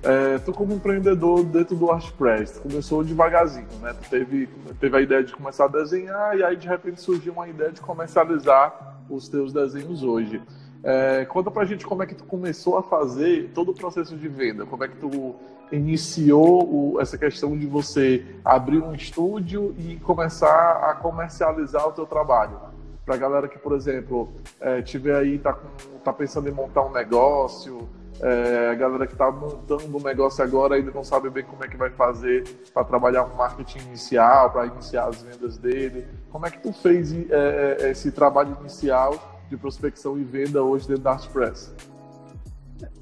[0.02, 3.92] É, tu como empreendedor dentro do WordPress, tu começou devagarzinho, né?
[3.92, 4.48] Tu teve,
[4.80, 7.82] teve a ideia de começar a desenhar e aí de repente surgiu uma ideia de
[7.82, 10.40] comercializar os teus desenhos hoje.
[10.82, 14.28] É, conta pra gente como é que tu começou a fazer todo o processo de
[14.28, 15.34] venda, como é que tu
[15.70, 22.06] iniciou o, essa questão de você abrir um estúdio e começar a comercializar o teu
[22.06, 22.58] trabalho.
[23.04, 25.68] Pra galera que, por exemplo, é, tiver aí, tá, com,
[26.02, 27.88] tá pensando em montar um negócio,
[28.22, 31.68] é, a galera que está montando o negócio agora ainda não sabe bem como é
[31.68, 36.06] que vai fazer para trabalhar um marketing inicial, para iniciar as vendas dele.
[36.30, 40.86] Como é que tu fez é, é, esse trabalho inicial de prospecção e venda hoje
[40.86, 41.74] dentro da ArtPress?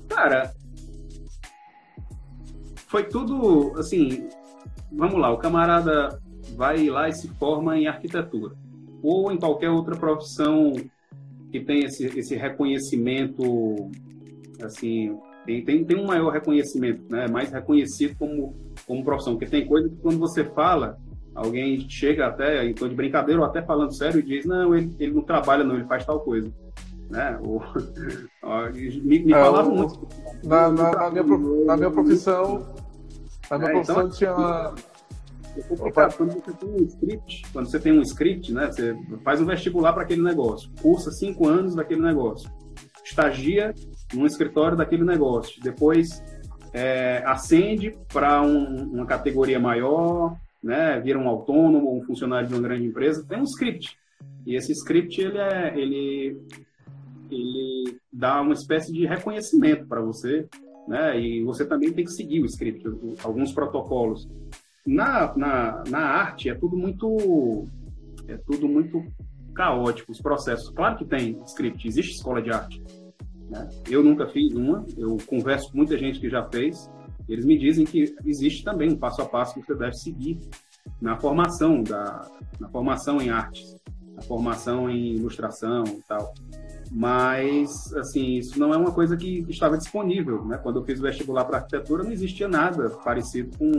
[0.08, 0.52] Cara,
[2.86, 4.28] foi tudo assim.
[4.92, 6.20] Vamos lá, o camarada
[6.56, 8.54] vai lá e se forma em arquitetura.
[9.02, 10.72] ou em qualquer outra profissão
[11.50, 13.90] que tem esse, esse reconhecimento,
[14.62, 17.26] assim, tem, tem, tem um maior reconhecimento, né?
[17.28, 18.54] mais reconhecido como,
[18.86, 19.34] como profissão.
[19.34, 20.98] Porque tem coisa que quando você fala,
[21.34, 24.94] alguém chega até, em tom de brincadeira ou até falando sério, e diz, não, ele,
[24.98, 26.52] ele não trabalha não, ele faz tal coisa.
[27.08, 27.38] Né?
[27.42, 27.62] Ou,
[28.74, 30.08] me, me é, falavam muito.
[30.44, 32.66] Na, na, na, minha, na minha profissão,
[33.50, 34.74] na minha é, profissão então, tinha
[35.56, 36.16] é complicado.
[36.16, 39.92] Quando você tem um script, quando você tem um script, né, você faz um vestibular
[39.92, 42.50] para aquele negócio, cursa cinco anos daquele negócio,
[43.04, 43.74] estagia
[44.12, 46.22] num escritório daquele negócio, depois
[46.72, 47.24] é,
[48.12, 53.24] para um, uma categoria maior, né, vira um autônomo, um funcionário de uma grande empresa,
[53.26, 53.96] tem um script.
[54.46, 56.40] E esse script ele é, ele,
[57.30, 60.46] ele dá uma espécie de reconhecimento para você,
[60.86, 61.20] né?
[61.20, 62.82] E você também tem que seguir o script,
[63.22, 64.26] alguns protocolos
[64.88, 67.66] na, na, na arte é tudo muito
[68.26, 69.04] é tudo muito
[69.54, 70.70] caótico os processos.
[70.70, 72.82] Claro que tem script, existe escola de arte.
[73.48, 73.68] Né?
[73.88, 76.90] Eu nunca fiz uma, eu converso com muita gente que já fez.
[77.28, 80.38] Eles me dizem que existe também um passo a passo que você deve seguir
[81.00, 82.26] na formação da
[82.58, 83.76] na formação em artes,
[84.14, 86.32] na formação em ilustração e tal.
[86.90, 90.56] Mas, assim, isso não é uma coisa que estava disponível, né?
[90.56, 93.72] Quando eu fiz o vestibular para arquitetura, não existia nada parecido com,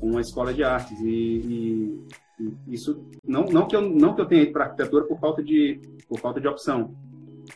[0.00, 0.98] com uma escola de artes.
[1.00, 2.00] E,
[2.40, 5.42] e, isso, não, não, que eu, não que eu tenha ido para arquitetura por falta
[5.42, 6.94] de, por falta de opção,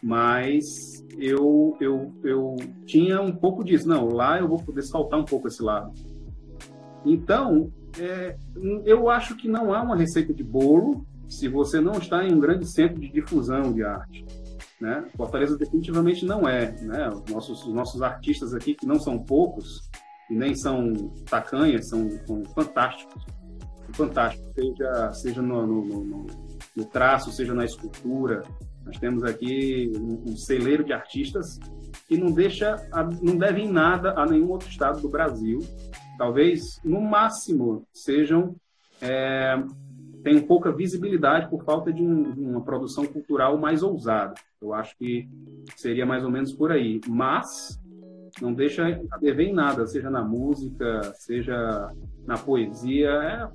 [0.02, 3.88] mas eu, eu, eu tinha um pouco disso.
[3.88, 5.92] Não, lá eu vou poder saltar um pouco esse lado.
[7.04, 8.36] Então, é,
[8.84, 12.38] eu acho que não há uma receita de bolo se você não está em um
[12.38, 14.24] grande centro de difusão de arte.
[14.80, 15.04] Né?
[15.16, 16.72] Fortaleza definitivamente não é.
[16.82, 17.08] Né?
[17.08, 19.88] Os, nossos, os nossos artistas aqui, que não são poucos,
[20.28, 20.92] e nem são
[21.28, 23.24] tacanhas, são, são fantásticos.
[23.92, 26.26] Fantásticos, seja, seja no, no, no,
[26.74, 28.42] no, traço, seja na escultura.
[28.84, 31.58] Nós temos aqui um, celeiro de artistas
[32.08, 32.76] que não deixa,
[33.22, 35.60] não devem nada a nenhum outro estado do Brasil.
[36.18, 38.54] Talvez, no máximo, sejam
[39.00, 39.56] é,
[40.22, 44.34] tem pouca visibilidade por falta de, um, de, uma produção cultural mais ousada.
[44.60, 45.28] Eu acho que
[45.76, 47.00] seria mais ou menos por aí.
[47.08, 47.80] Mas
[48.42, 51.88] não deixa a dever em nada, seja na música, seja
[52.26, 53.08] na poesia.
[53.08, 53.48] É,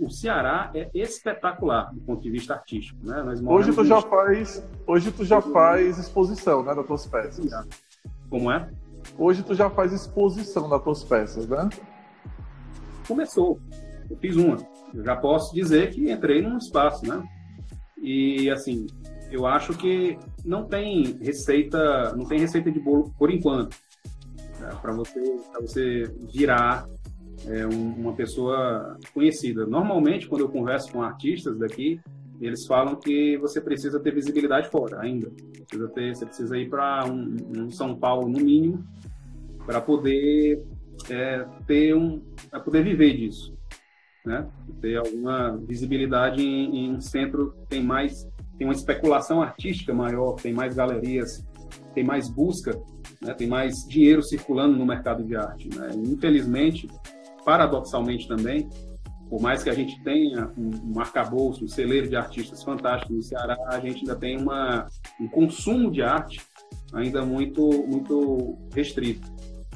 [0.00, 2.98] o Ceará é espetacular do ponto de vista artístico.
[3.02, 3.24] Né?
[3.46, 7.50] hoje tu já faz, hoje tu já faz exposição, né, das tuas peças.
[8.28, 8.68] Como é?
[9.18, 11.68] Hoje tu já faz exposição das tuas peças, né?
[13.08, 13.58] Começou.
[14.10, 14.58] Eu fiz uma
[14.94, 17.20] eu já posso dizer que entrei num espaço, né?
[18.00, 18.86] E assim,
[19.30, 23.76] eu acho que não tem receita, não tem receita de bolo por enquanto?
[24.80, 25.20] Para você,
[25.60, 26.86] você virar
[27.46, 29.66] é, um, uma pessoa conhecida.
[29.66, 32.00] Normalmente, quando eu converso com artistas daqui,
[32.40, 35.30] eles falam que você precisa ter visibilidade fora ainda.
[35.66, 38.84] Precisa ter, você precisa ir para um, um, São Paulo no mínimo
[39.64, 40.62] para poder
[41.08, 43.54] é, ter um, para poder viver disso
[44.24, 44.46] né?
[44.80, 48.26] Ter alguma visibilidade em, em um centro tem mais
[48.56, 51.44] tem uma especulação artística maior, tem mais galerias,
[51.92, 52.80] tem mais busca,
[53.24, 53.34] né?
[53.34, 55.68] tem mais dinheiro circulando no mercado de arte.
[55.76, 55.90] Né?
[55.94, 56.88] Infelizmente,
[57.44, 58.68] paradoxalmente também,
[59.28, 63.22] por mais que a gente tenha um, um arcabouço, um celeiro de artistas fantásticos no
[63.22, 64.86] Ceará, a gente ainda tem uma,
[65.20, 66.40] um consumo de arte
[66.92, 69.26] ainda muito, muito restrito.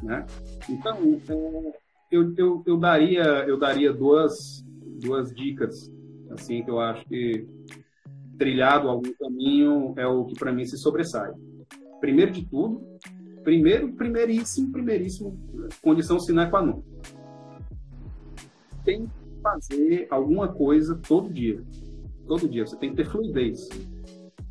[0.03, 0.24] Né?
[0.68, 4.64] Então, é, eu, eu, eu daria eu daria duas
[5.01, 5.90] duas dicas
[6.30, 7.46] assim que eu acho que
[8.38, 11.32] trilhado algum caminho é o que para mim se sobressai.
[12.01, 12.80] Primeiro de tudo,
[13.49, 15.34] primeiro primeiríssimo primeiríssimo
[15.80, 16.82] condição sine qua non.
[18.84, 19.11] Tem que
[19.42, 21.62] fazer alguma coisa todo dia.
[22.26, 23.66] Todo dia você tem que ter fluidez.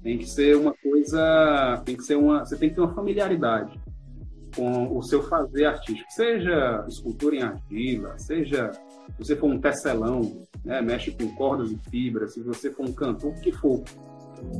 [0.01, 3.79] Tem que ser uma coisa, tem que ser uma, você tem que ter uma familiaridade
[4.55, 10.47] com o seu fazer artístico, seja escultura em argila, seja se você for um tecelão,
[10.65, 13.83] né, mexe com cordas e fibras, se você for um cantor, o que for.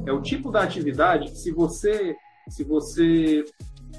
[0.06, 2.16] É o tipo da atividade que se você,
[2.50, 3.44] se você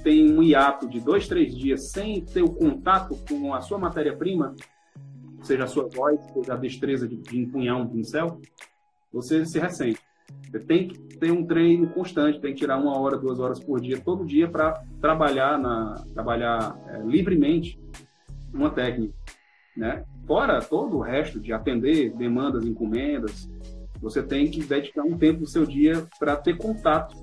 [0.03, 4.55] tem um hiato de dois, três dias sem ter o contato com a sua matéria-prima,
[5.43, 8.41] seja a sua voz, seja a destreza de, empunhar um pincel,
[9.13, 10.01] você se ressente.
[10.51, 13.81] Você tem que ter um treino constante, tem que tirar uma hora, duas horas por
[13.81, 17.81] dia, todo dia, para trabalhar, na, trabalhar é, livremente
[18.53, 19.15] uma técnica.
[19.77, 20.05] Né?
[20.27, 23.49] Fora todo o resto de atender demandas, encomendas,
[24.01, 27.17] você tem que dedicar um tempo do seu dia para ter contato,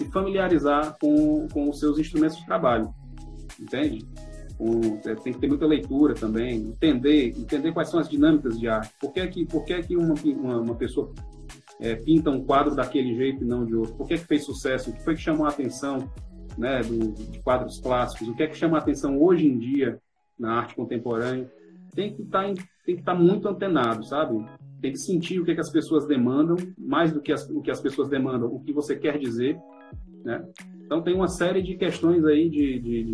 [0.00, 2.88] se familiarizar com, com os seus instrumentos de trabalho,
[3.60, 4.06] entende?
[5.04, 8.92] É, tem que ter muita leitura também, entender, entender quais são as dinâmicas de arte.
[8.98, 11.12] Por que, que, por que, que uma, uma, uma pessoa
[11.80, 13.94] é, pinta um quadro daquele jeito e não de outro?
[13.94, 14.90] Por que, que fez sucesso?
[14.90, 16.10] O que foi que chamou a atenção
[16.56, 18.28] né, do, de quadros clássicos?
[18.28, 19.98] O que é que chama a atenção hoje em dia
[20.38, 21.50] na arte contemporânea?
[21.94, 24.44] Tem que tá estar tá muito antenado, sabe?
[24.80, 27.60] Tem que sentir o que, é que as pessoas demandam, mais do que as, o
[27.60, 29.58] que as pessoas demandam, o que você quer dizer.
[30.24, 30.44] Né?
[30.84, 33.04] Então tem uma série de questões aí de, de,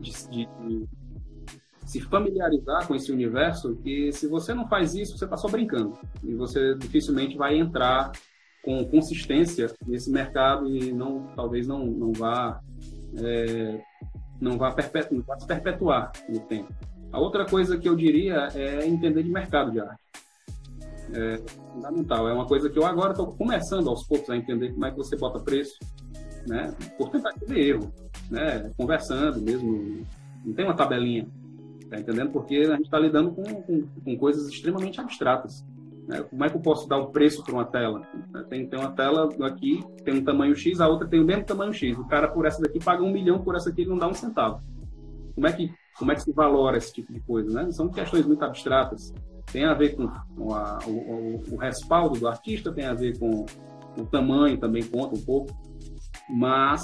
[0.00, 0.88] de, de,
[1.84, 5.98] se familiarizar com esse universo que se você não faz isso, você está só brincando.
[6.22, 8.12] E você dificilmente vai entrar
[8.62, 12.60] com consistência nesse mercado e não talvez não, não vá
[13.22, 13.80] é,
[14.40, 16.72] não vá, perpetu, não vá se perpetuar no tempo.
[17.12, 20.02] A outra coisa que eu diria é entender de mercado de arte.
[21.12, 21.38] É
[21.72, 22.28] fundamental.
[22.28, 24.96] É uma coisa que eu agora estou começando aos poucos a entender como é que
[24.96, 25.78] você bota preço,
[26.46, 26.74] né?
[26.98, 27.92] Por tentativa e erro,
[28.30, 28.72] né?
[28.76, 30.04] Conversando mesmo.
[30.44, 31.26] Não tem uma tabelinha.
[31.88, 32.30] Tá entendendo?
[32.32, 35.64] Porque a gente está lidando com, com, com, coisas extremamente abstratas.
[36.08, 36.22] Né?
[36.22, 38.02] Como é que eu posso dar o preço para uma tela?
[38.48, 41.72] Tem, tem uma tela aqui, tem um tamanho X, a outra tem o mesmo tamanho
[41.72, 41.96] X.
[41.96, 44.14] O cara por essa daqui paga um milhão, por essa aqui ele não dá um
[44.14, 44.60] centavo.
[45.34, 47.62] Como é que, como é que se valora esse tipo de coisa?
[47.62, 47.70] Né?
[47.70, 49.14] São questões muito abstratas.
[49.52, 50.08] Tem a ver com,
[50.52, 53.46] a, o, o, o respaldo do artista, tem a ver com
[53.96, 55.56] o tamanho também conta um pouco,
[56.28, 56.82] mas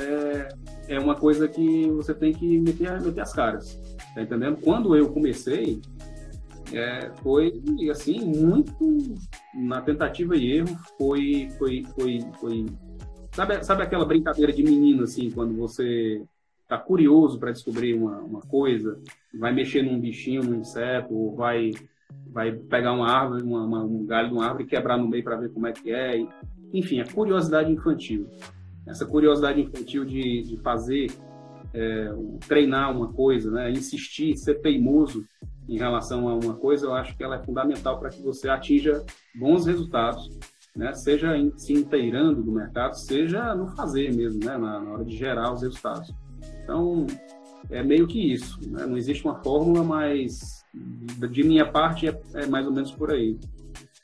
[0.00, 0.48] é,
[0.94, 3.78] é uma coisa que você tem que meter, meter as caras.
[4.14, 4.58] Tá entendendo?
[4.62, 5.80] Quando eu comecei,
[6.72, 8.98] é, foi assim, muito
[9.54, 11.48] na tentativa e erro, foi.
[11.58, 12.66] foi, foi, foi
[13.32, 16.22] sabe, sabe aquela brincadeira de menino, assim, quando você
[16.68, 19.00] tá curioso para descobrir uma, uma coisa,
[19.34, 21.70] vai mexer num bichinho, num inseto, ou vai,
[22.30, 25.24] vai pegar uma árvore, uma, uma, um galho de uma árvore e quebrar no meio
[25.24, 26.22] para ver como é que é.
[26.72, 28.28] Enfim, a curiosidade infantil.
[28.86, 31.10] Essa curiosidade infantil de, de fazer
[31.72, 32.12] é,
[32.46, 33.70] treinar uma coisa, né?
[33.70, 35.24] insistir, ser teimoso
[35.66, 39.04] em relação a uma coisa, eu acho que ela é fundamental para que você atinja
[39.34, 40.38] bons resultados,
[40.76, 40.94] né?
[40.94, 44.56] seja em, se inteirando do mercado, seja no fazer mesmo, né?
[44.56, 46.14] na, na hora de gerar os resultados.
[46.68, 47.06] Então,
[47.70, 48.60] é meio que isso.
[48.68, 48.84] Né?
[48.84, 53.38] Não existe uma fórmula, mas de minha parte é, é mais ou menos por aí.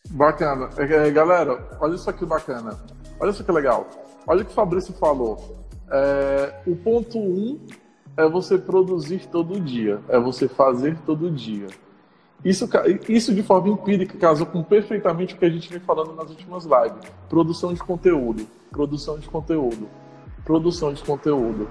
[0.09, 0.71] Bacana.
[0.79, 2.71] É, é, galera, olha isso aqui bacana.
[3.21, 3.87] Olha isso que legal.
[4.27, 5.67] Olha o que o Fabrício falou.
[5.91, 7.61] É, o ponto um
[8.17, 11.67] é você produzir todo dia, é você fazer todo dia.
[12.43, 12.67] Isso,
[13.11, 16.65] isso de forma empírica casou com perfeitamente o que a gente vem falando nas últimas
[16.65, 17.13] lives.
[17.29, 19.87] Produção de conteúdo, produção de conteúdo,
[20.45, 21.69] produção de conteúdo.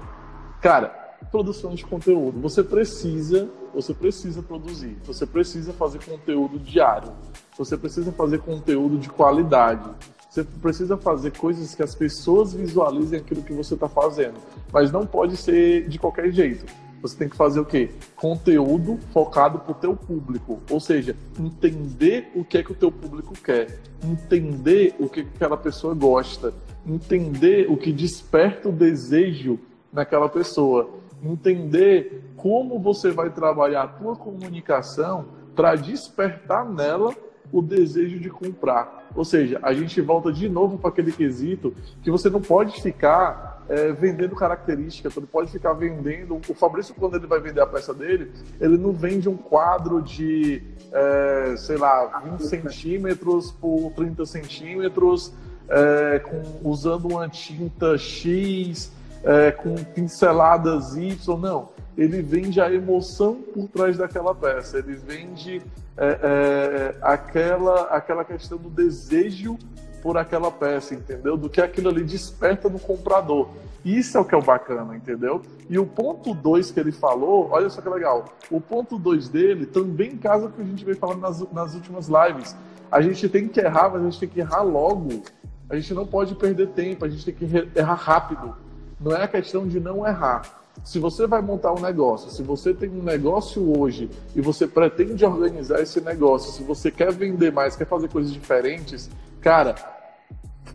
[0.64, 0.88] Cara,
[1.30, 2.40] produção de conteúdo.
[2.40, 4.96] Você precisa, você precisa produzir.
[5.04, 7.12] Você precisa fazer conteúdo diário.
[7.58, 9.90] Você precisa fazer conteúdo de qualidade.
[10.30, 14.36] Você precisa fazer coisas que as pessoas visualizem aquilo que você está fazendo.
[14.72, 16.64] Mas não pode ser de qualquer jeito.
[17.02, 17.90] Você tem que fazer o quê?
[18.16, 20.62] Conteúdo focado para o teu público.
[20.70, 23.80] Ou seja, entender o que é que o teu público quer.
[24.02, 26.54] Entender o que, que aquela pessoa gosta.
[26.86, 29.60] Entender o que desperta o desejo
[29.94, 30.90] naquela pessoa.
[31.22, 35.24] Entender como você vai trabalhar a tua comunicação
[35.56, 37.14] para despertar nela
[37.52, 39.08] o desejo de comprar.
[39.14, 41.72] Ou seja, a gente volta de novo para aquele quesito
[42.02, 46.40] que você não pode ficar é, vendendo característica, você não pode ficar vendendo.
[46.48, 48.30] O Fabrício, quando ele vai vender a peça dele,
[48.60, 55.32] ele não vende um quadro de, é, sei lá, 20 centímetros por 30 centímetros,
[55.68, 58.92] é, com, usando uma tinta X,
[59.24, 61.38] é, com pinceladas Y.
[61.38, 61.68] Não.
[61.96, 64.78] Ele vende a emoção por trás daquela peça.
[64.78, 65.62] Ele vende
[65.96, 69.56] é, é, aquela, aquela questão do desejo
[70.02, 71.36] por aquela peça, entendeu?
[71.36, 73.48] Do que aquilo ali desperta no comprador.
[73.84, 75.40] Isso é o que é o bacana, entendeu?
[75.68, 78.24] E o ponto 2 que ele falou, olha só que legal.
[78.50, 81.74] O ponto 2 dele também casa com o que a gente veio falando nas, nas
[81.74, 82.56] últimas lives.
[82.90, 85.22] A gente tem que errar, mas a gente tem que errar logo.
[85.68, 88.54] A gente não pode perder tempo, a gente tem que errar rápido.
[89.00, 92.74] Não é a questão de não errar se você vai montar um negócio, se você
[92.74, 97.76] tem um negócio hoje e você pretende organizar esse negócio, se você quer vender mais,
[97.76, 99.08] quer fazer coisas diferentes,
[99.40, 99.76] cara,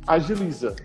[0.08, 0.76] agiliza,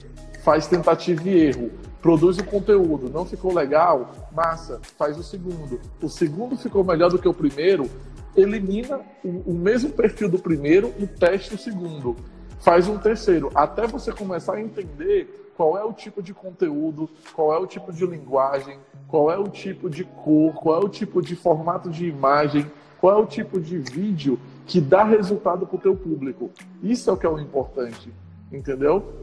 [0.43, 1.70] faz tentativa e erro,
[2.03, 5.80] produz o conteúdo, não ficou legal, massa, faz o segundo.
[6.03, 7.89] O segundo ficou melhor do que o primeiro,
[8.37, 12.16] elimina o, o mesmo perfil do primeiro e teste o segundo.
[12.65, 17.53] Faz um terceiro, até você começar a entender qual é o tipo de conteúdo, qual
[17.53, 21.21] é o tipo de linguagem, qual é o tipo de cor, qual é o tipo
[21.21, 22.65] de formato de imagem,
[22.99, 26.51] qual é o tipo de vídeo que dá resultado para o teu público.
[26.83, 28.11] Isso é o que é o importante,
[28.51, 29.21] entendeu?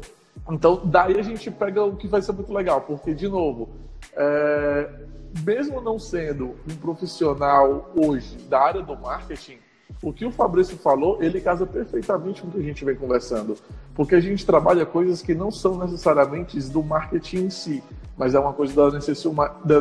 [0.47, 3.69] Então, daí a gente pega o que vai ser muito legal, porque, de novo,
[4.13, 4.87] é,
[5.43, 9.57] mesmo não sendo um profissional hoje da área do marketing,
[10.01, 13.55] o que o Fabrício falou, ele casa perfeitamente com o que a gente vem conversando.
[13.93, 17.83] Porque a gente trabalha coisas que não são necessariamente do marketing em si,
[18.17, 18.99] mas é uma coisa da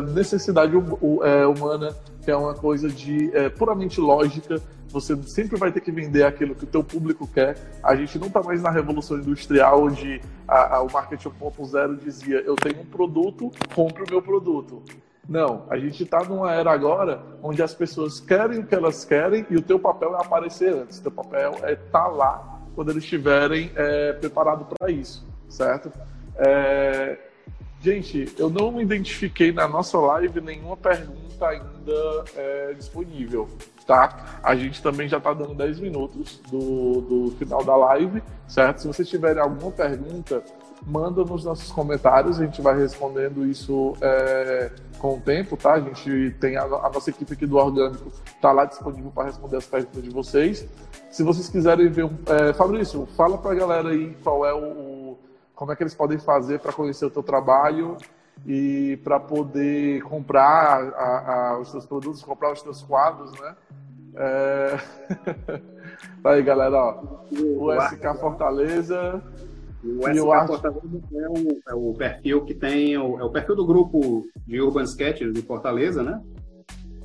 [0.01, 4.61] necessidade é, humana, que é uma coisa de é, puramente lógica.
[4.89, 7.57] Você sempre vai ter que vender aquilo que o teu público quer.
[7.81, 12.41] A gente não está mais na revolução industrial, onde a, a, o marketing 1.0 dizia:
[12.41, 14.83] eu tenho um produto, compre o meu produto.
[15.27, 19.45] Não, a gente está numa era agora onde as pessoas querem o que elas querem
[19.49, 20.97] e o teu papel é aparecer antes.
[20.97, 25.91] O teu papel é estar tá lá quando eles estiverem é, preparados para isso, certo?
[26.35, 27.17] É...
[27.81, 33.47] Gente, eu não identifiquei na nossa live nenhuma pergunta ainda é, disponível,
[33.87, 34.39] tá?
[34.43, 38.81] A gente também já está dando 10 minutos do, do final da live, certo?
[38.81, 40.43] Se vocês tiverem alguma pergunta,
[40.85, 44.71] manda nos nossos comentários, a gente vai respondendo isso é,
[45.01, 45.73] com o tempo, tá?
[45.73, 49.57] A gente tem a, a nossa equipe aqui do Orgânico, tá lá disponível para responder
[49.57, 50.67] as perguntas de vocês.
[51.09, 52.15] Se vocês quiserem ver um.
[52.27, 55.17] É, Fabrício, fala para a galera aí qual é o.
[55.55, 57.97] como é que eles podem fazer para conhecer o teu trabalho
[58.45, 63.55] e para poder comprar a, a, os seus produtos, comprar os teus quadros, né?
[64.13, 64.79] É...
[66.23, 67.03] aí, galera, ó.
[67.31, 69.23] O SK Fortaleza.
[69.83, 73.65] O SK Fortaleza é o, é o, perfil que tem, o, é o perfil do
[73.65, 76.21] grupo de Urban Sketchers de Fortaleza, né?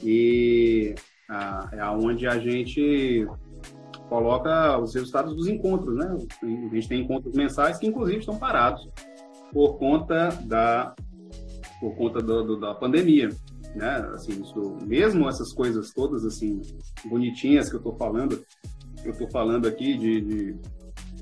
[0.02, 0.94] E
[1.28, 3.26] a, é onde a gente
[4.08, 6.16] coloca os resultados dos encontros, né?
[6.42, 8.88] A gente tem encontros mensais que inclusive estão parados
[9.52, 10.94] por conta da
[11.80, 13.30] por conta do, do, da pandemia,
[13.74, 13.96] né?
[14.14, 16.60] Assim, isso, mesmo essas coisas todas assim
[17.06, 18.42] bonitinhas que eu estou falando,
[19.02, 20.56] que eu estou falando aqui de, de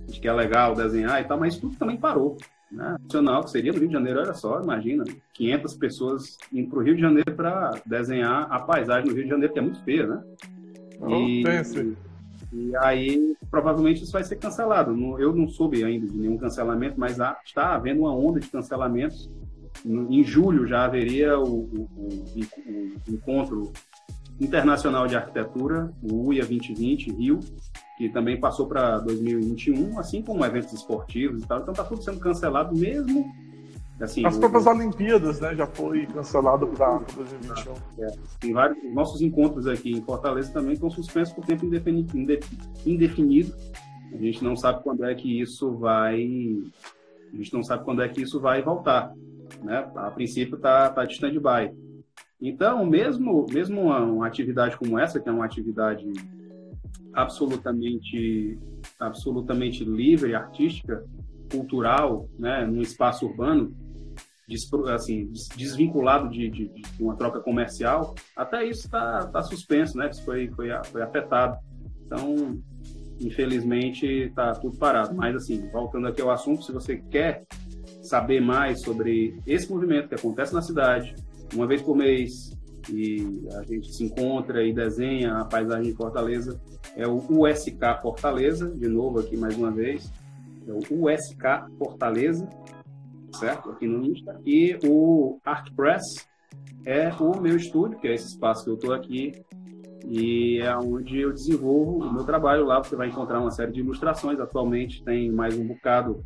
[0.07, 2.36] de que é legal desenhar e tal, mas tudo também parou.
[2.70, 2.96] Né?
[3.02, 6.82] Nacional, que seria no Rio de Janeiro, olha só, imagina, 500 pessoas indo para o
[6.82, 10.07] Rio de Janeiro para desenhar a paisagem no Rio de Janeiro, que é muito feia,
[10.07, 10.22] né?
[11.00, 11.44] Oh, e,
[12.52, 14.92] e aí, provavelmente, isso vai ser cancelado.
[15.20, 19.30] Eu não soube ainda de nenhum cancelamento, mas está havendo uma onda de cancelamentos.
[19.84, 22.34] Em julho já haveria o, o, o,
[23.09, 23.72] o encontro
[24.40, 27.40] internacional de arquitetura, o UIA 2020, Rio,
[27.97, 31.61] que também passou para 2021, assim como eventos esportivos e tal.
[31.61, 33.32] Então está tudo sendo cancelado mesmo.
[34.01, 34.70] Assim, As próprias o...
[34.70, 37.72] Olimpíadas, né, já foi cancelado para 2021.
[38.01, 42.12] É, tem vários nossos encontros aqui em Fortaleza também estão suspensos por tempo indefinido,
[42.84, 43.55] indefinido.
[44.12, 46.16] A gente não sabe quando é que isso vai,
[47.32, 49.12] a gente não sabe quando é que isso vai voltar,
[49.62, 49.88] né?
[49.95, 51.72] A princípio está tá de stand-by.
[52.40, 56.05] Então, mesmo mesmo uma, uma atividade como essa, que é uma atividade
[57.12, 58.59] absolutamente
[58.99, 61.05] absolutamente livre, artística,
[61.51, 63.74] cultural, né, num espaço urbano,
[64.92, 70.11] assim, desvinculado de, de, de, uma troca comercial, até isso está tá suspenso, né?
[70.11, 71.57] Isso foi, foi, foi afetado.
[72.05, 72.61] Então,
[73.20, 75.14] infelizmente, está tudo parado.
[75.14, 77.45] Mas, assim, voltando aqui ao assunto, se você quer
[78.03, 81.14] saber mais sobre esse movimento que acontece na cidade,
[81.55, 82.55] uma vez por mês,
[82.91, 86.61] e a gente se encontra e desenha a paisagem de Fortaleza,
[86.97, 90.11] é o USK Fortaleza, de novo aqui mais uma vez,
[90.66, 92.49] é o USK Fortaleza,
[93.32, 93.70] certo?
[93.70, 94.41] Aqui no Insta.
[94.45, 96.26] E o ArtPress
[96.87, 99.32] é o meu estúdio, que é esse espaço que eu estou aqui,
[100.07, 102.82] e é onde eu desenvolvo o meu trabalho lá.
[102.82, 104.39] Você vai encontrar uma série de ilustrações.
[104.39, 106.24] Atualmente tem mais um bocado,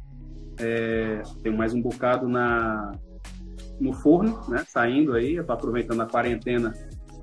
[0.58, 2.92] é, tem mais um bocado na
[3.80, 4.64] no forno, né?
[4.68, 6.74] Saindo aí, aproveitando a quarentena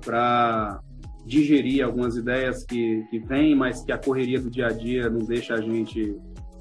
[0.04, 0.80] para
[1.26, 5.26] digerir algumas ideias que, que vêm, mas que a correria do dia a dia não
[5.26, 6.16] deixa a gente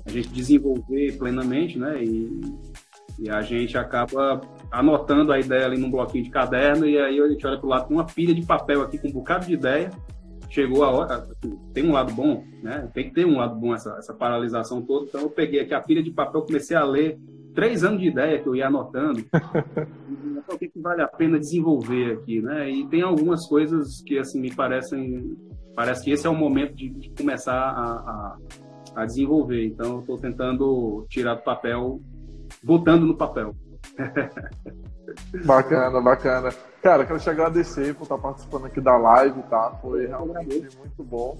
[0.06, 2.04] a gente desenvolver plenamente, né?
[2.04, 2.42] E,
[3.18, 4.42] e a gente acaba
[4.72, 7.70] anotando a ideia ali num bloquinho de caderno e aí a gente olha para o
[7.70, 9.90] lado com uma pilha de papel aqui com um bocado de ideia.
[10.50, 11.28] Chegou a hora,
[11.74, 12.90] tem um lado bom, né?
[12.94, 15.08] Tem que ter um lado bom essa, essa paralisação toda.
[15.08, 17.18] Então eu peguei aqui a pilha de papel, comecei a ler
[17.56, 19.26] três anos de ideia que eu ia anotando.
[20.48, 22.70] o que, que vale a pena desenvolver aqui, né?
[22.70, 25.36] E tem algumas coisas que assim me parecem,
[25.76, 28.38] parece que esse é o momento de, de começar a,
[28.96, 29.66] a, a, desenvolver.
[29.66, 32.02] Então, eu estou tentando tirar do papel,
[32.64, 33.56] botando no papel.
[35.46, 36.50] bacana, bacana.
[36.82, 39.72] Cara, quero te agradecer por estar participando aqui da live, tá?
[39.82, 41.38] Foi realmente muito bom.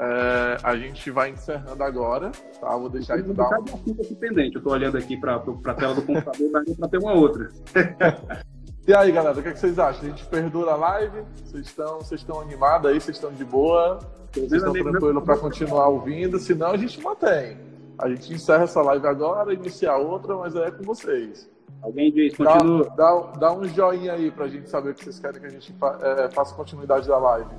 [0.00, 2.30] É, a gente vai encerrando agora,
[2.60, 2.76] tá?
[2.76, 3.58] Vou deixar aí dar.
[3.58, 3.64] Um...
[4.00, 4.54] aqui pendente.
[4.54, 7.48] Eu tô olhando aqui para a tela do computador, para ter uma outra.
[8.86, 10.04] e aí, galera, o que, é que, vocês acham?
[10.04, 11.24] A gente perdura a live?
[11.44, 13.00] Vocês estão, vocês estão animados aí?
[13.00, 13.98] Vocês estão de boa?
[14.32, 16.38] Vocês estão tranquilos para continuar ouvindo?
[16.38, 17.58] Senão a gente mantém.
[17.98, 21.50] A gente encerra essa live agora, inicia outra, mas é com vocês.
[21.82, 22.84] Alguém diz, continua.
[22.90, 25.46] Dá, dá, dá um joinha aí para a gente saber o que vocês querem que
[25.46, 27.50] a gente fa é, faça continuidade da live.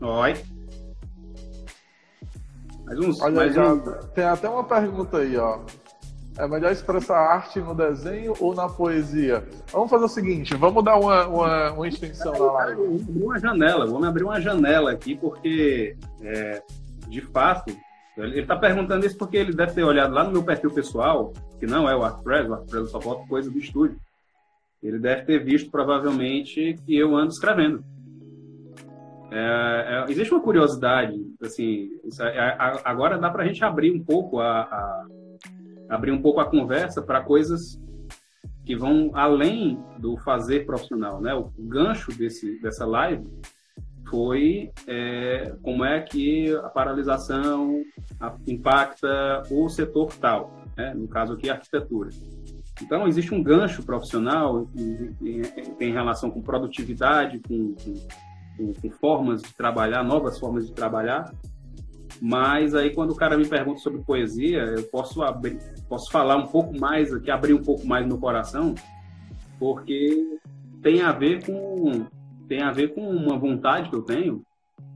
[0.00, 0.34] Oi.
[2.84, 3.80] Mais uns, Olha, mais já, um...
[4.14, 5.60] tem até uma pergunta aí, ó.
[6.38, 9.42] É melhor expressar arte no desenho ou na poesia?
[9.72, 12.82] Vamos fazer o seguinte, vamos dar uma, uma, uma extensão na live.
[12.82, 16.62] Vamos abrir uma janela, vamos abrir uma janela aqui, porque, é,
[17.08, 17.74] de fato,
[18.18, 21.66] ele está perguntando isso porque ele deve ter olhado lá no meu perfil pessoal, que
[21.66, 23.98] não é o ArtPress, o ArtPress só bota coisa do estúdio.
[24.82, 27.82] Ele deve ter visto, provavelmente, que eu ando escrevendo.
[29.30, 34.38] É, é, existe uma curiosidade, assim, é, agora dá para a gente abrir um pouco
[34.38, 35.06] a, a
[35.88, 37.80] abrir um pouco a conversa para coisas
[38.64, 41.34] que vão além do fazer profissional, né?
[41.34, 43.24] O gancho desse dessa live
[44.08, 47.82] foi é, como é que a paralisação
[48.46, 50.94] impacta o setor tal, né?
[50.94, 52.10] no caso aqui a arquitetura.
[52.82, 55.42] Então existe um gancho profissional em,
[55.78, 57.94] tem relação com produtividade, com, com,
[58.56, 61.32] com formas de trabalhar, novas formas de trabalhar,
[62.20, 66.46] mas aí quando o cara me pergunta sobre poesia, eu posso abrir, posso falar um
[66.46, 68.74] pouco mais aqui, abrir um pouco mais no coração,
[69.58, 70.38] porque
[70.82, 72.06] tem a ver com
[72.48, 74.42] tem a ver com uma vontade que eu tenho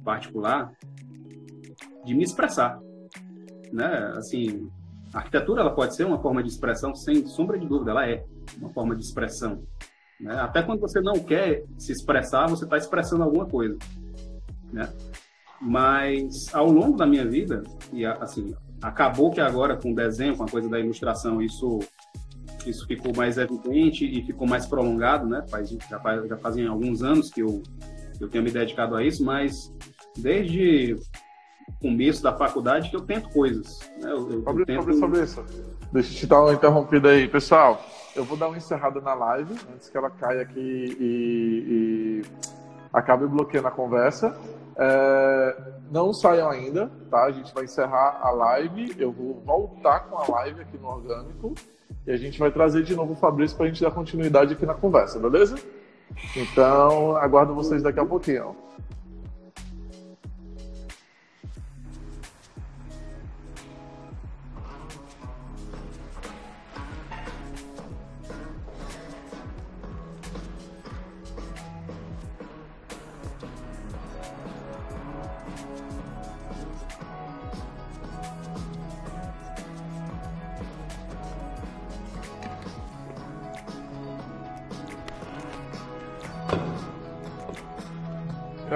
[0.05, 0.73] particular
[2.05, 2.79] de me expressar,
[3.73, 4.13] né?
[4.17, 4.71] Assim,
[5.13, 8.25] a arquitetura ela pode ser uma forma de expressão sem sombra de dúvida, ela é
[8.59, 9.63] uma forma de expressão.
[10.21, 10.39] Né?
[10.39, 13.77] Até quando você não quer se expressar, você está expressando alguma coisa,
[14.73, 14.89] né?
[15.61, 17.63] Mas ao longo da minha vida,
[17.93, 21.81] e assim, acabou que agora com o desenho, com a coisa da ilustração, isso
[22.67, 25.43] isso ficou mais evidente e ficou mais prolongado, né?
[25.49, 27.63] Faz, já, faz, já fazem alguns anos que eu,
[28.21, 29.73] eu tenho me dedicado a isso, mas
[30.19, 30.95] desde
[31.69, 33.81] o começo da faculdade que eu tento coisas.
[33.99, 34.11] Né?
[34.11, 35.01] Eu, eu, Fabrício, tento...
[35.01, 35.45] Fabrício, Fabrício,
[35.93, 37.29] deixa eu te dar uma interrompida aí.
[37.29, 37.83] Pessoal,
[38.15, 42.23] eu vou dar uma encerrada na live, antes que ela caia aqui e, e
[42.93, 44.37] acabe bloqueando a conversa.
[44.77, 45.57] É,
[45.91, 47.25] não saiam ainda, tá?
[47.25, 48.95] A gente vai encerrar a live.
[48.99, 51.55] Eu vou voltar com a live aqui no Orgânico
[52.07, 54.65] e a gente vai trazer de novo o Fabrício para a gente dar continuidade aqui
[54.65, 55.57] na conversa, beleza?
[56.37, 58.57] Então, aguardo vocês daqui a pouquinho.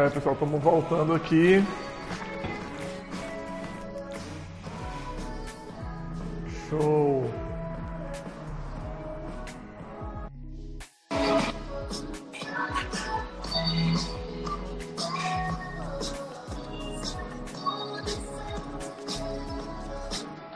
[0.05, 1.65] É, pessoal, estamos voltando aqui.
[6.69, 7.25] Show.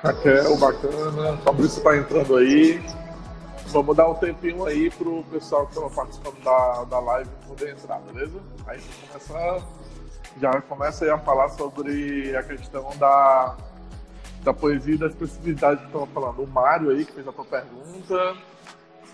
[0.02, 1.38] Raquel, bacana.
[1.38, 2.84] Fabrício está entrando aí.
[3.68, 7.98] Vamos dar um tempinho aí pro pessoal que estava participando da, da live poder entrar,
[8.00, 8.47] beleza?
[8.68, 9.66] Aí começa,
[10.38, 13.56] já começa a falar sobre a questão da,
[14.42, 16.42] da poesia e da especificidade que estava falando.
[16.42, 18.36] O Mário aí, que fez a tua pergunta.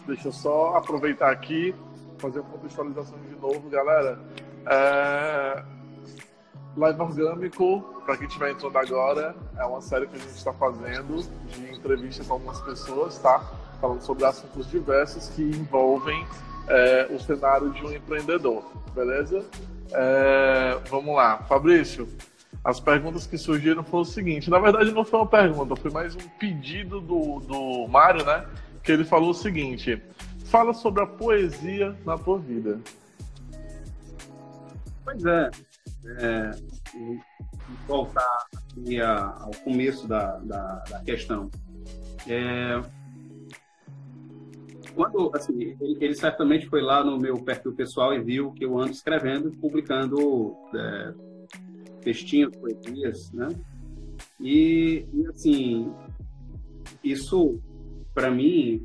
[0.06, 1.74] Deixa eu só aproveitar aqui,
[2.18, 4.18] fazer uma contextualização de novo, galera.
[4.66, 5.64] É...
[6.76, 11.22] Live Orgânico, para quem estiver entrando agora, é uma série que a gente está fazendo
[11.46, 13.40] de entrevista com algumas pessoas, tá?
[13.80, 16.26] falando sobre assuntos diversos que envolvem
[16.68, 19.44] é, o cenário de um empreendedor, beleza?
[19.92, 22.08] É, vamos lá, Fabrício.
[22.64, 26.14] As perguntas que surgiram foram o seguinte: na verdade, não foi uma pergunta, foi mais
[26.14, 28.46] um pedido do, do Mário, né?
[28.82, 30.02] Que ele falou o seguinte:
[30.46, 32.80] fala sobre a poesia na tua vida.
[35.04, 35.50] Pois é,
[36.18, 36.50] é
[37.86, 38.46] voltar
[39.40, 41.50] ao começo da, da, da questão.
[42.26, 42.80] É,
[44.94, 48.78] quando, assim, ele, ele, certamente foi lá no meu perfil pessoal e viu que eu
[48.78, 51.14] ando escrevendo, publicando é,
[52.00, 53.48] textinhos, poesias, né?
[54.40, 55.92] E, e assim,
[57.02, 57.58] isso,
[58.14, 58.84] para mim,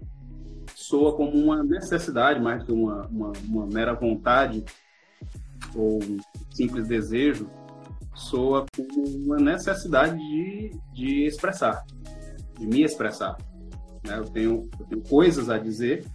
[0.76, 4.64] soa como uma necessidade mais que uma, uma, uma mera vontade
[5.76, 6.18] ou um
[6.52, 7.50] simples desejo,
[8.16, 11.86] soa como uma necessidade de, de expressar,
[12.58, 13.38] de me expressar.
[14.04, 14.18] Né?
[14.18, 16.06] Eu, tenho, eu tenho coisas a dizer.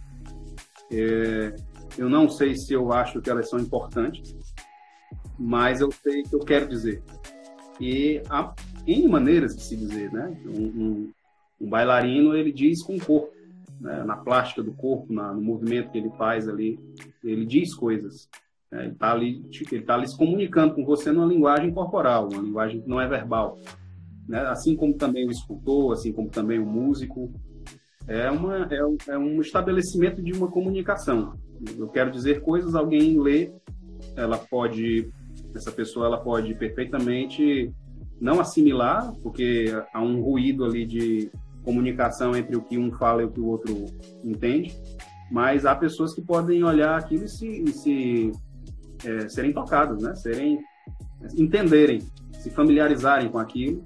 [0.91, 1.55] É,
[1.97, 4.35] eu não sei se eu acho que elas são importantes,
[5.37, 7.01] mas eu sei que eu quero dizer.
[7.79, 8.53] E há
[8.87, 10.35] N maneiras de se dizer, né?
[10.45, 11.11] Um, um,
[11.61, 13.33] um bailarino, ele diz com o corpo,
[13.79, 14.03] né?
[14.03, 16.79] na plástica do corpo, na, no movimento que ele faz ali,
[17.23, 18.29] ele diz coisas.
[18.71, 22.41] É, ele está ali, ele tá ali se comunicando com você numa linguagem corporal, uma
[22.41, 23.57] linguagem que não é verbal.
[24.27, 24.39] Né?
[24.47, 27.31] Assim como também o escultor, assim como também o músico.
[28.07, 31.33] É, uma, é, é um estabelecimento de uma comunicação.
[31.77, 33.51] Eu quero dizer coisas, alguém lê,
[34.15, 35.11] ela pode,
[35.55, 37.71] essa pessoa ela pode perfeitamente
[38.19, 41.31] não assimilar, porque há um ruído ali de
[41.63, 43.85] comunicação entre o que um fala e o que o outro
[44.23, 44.73] entende,
[45.31, 48.31] mas há pessoas que podem olhar aquilo e se, e se
[49.03, 50.13] é, serem tocados, né?
[50.15, 50.59] Serem
[51.35, 51.99] entenderem,
[52.33, 53.83] se familiarizarem com aquilo.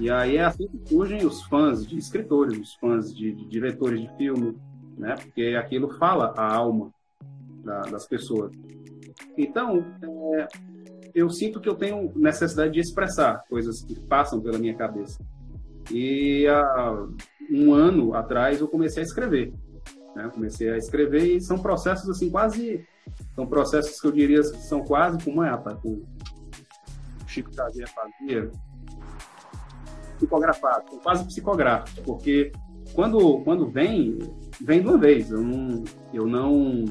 [0.00, 4.00] E aí é assim que surgem os fãs de escritores, os fãs de, de diretores
[4.00, 4.56] de filme,
[4.96, 5.16] né?
[5.16, 6.92] Porque aquilo fala a alma
[7.64, 8.52] da, das pessoas.
[9.36, 9.84] Então,
[10.34, 10.46] é,
[11.12, 15.20] eu sinto que eu tenho necessidade de expressar coisas que passam pela minha cabeça.
[15.90, 17.06] E há
[17.50, 19.52] um ano atrás eu comecei a escrever.
[20.14, 20.30] Né?
[20.32, 22.86] Comecei a escrever e são processos assim quase
[23.34, 26.04] são processos que eu diria que são quase como é, rapaz, o
[27.26, 28.50] Chico Xavier fazia
[30.18, 32.52] psicografado, são quase psicográficos, porque
[32.94, 34.18] quando quando vem
[34.60, 36.84] vem de uma vez, eu não eu não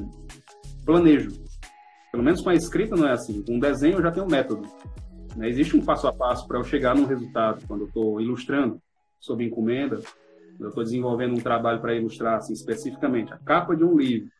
[0.84, 1.30] planejo.
[2.10, 3.42] Pelo menos com a escrita não é assim.
[3.42, 4.66] Com o desenho eu já tenho um método.
[5.36, 5.48] Né?
[5.48, 7.66] Existe um passo a passo para eu chegar num resultado.
[7.66, 8.80] Quando eu estou ilustrando
[9.20, 10.00] sob encomenda,
[10.58, 14.30] eu estou desenvolvendo um trabalho para ilustrar assim, especificamente a capa de um livro,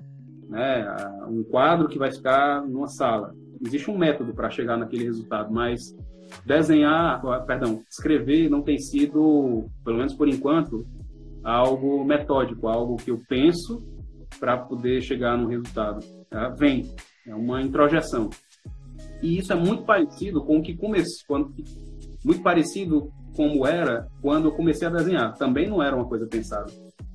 [0.49, 0.87] né?
[1.29, 3.35] um quadro que vai ficar numa sala.
[3.65, 5.95] Existe um método para chegar naquele resultado, mas
[6.45, 10.87] desenhar, perdão, escrever não tem sido, pelo menos por enquanto,
[11.43, 13.83] algo metódico, algo que eu penso
[14.39, 16.05] para poder chegar no resultado.
[16.29, 16.49] Tá?
[16.51, 16.93] Vem,
[17.27, 18.31] é uma introjeção.
[19.23, 21.51] E isso é muito parecido com o que começou,
[22.25, 25.37] muito parecido como era quando eu comecei a desenhar.
[25.37, 26.71] Também não era uma coisa pensada.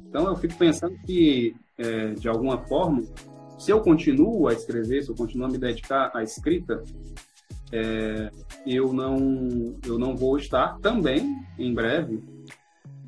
[0.08, 3.02] Então eu fico pensando que, é, de alguma forma,
[3.58, 6.84] se eu continuo a escrever, se eu continuo a me dedicar à escrita,
[7.74, 8.30] é,
[8.68, 12.24] eu não eu não vou estar também em breve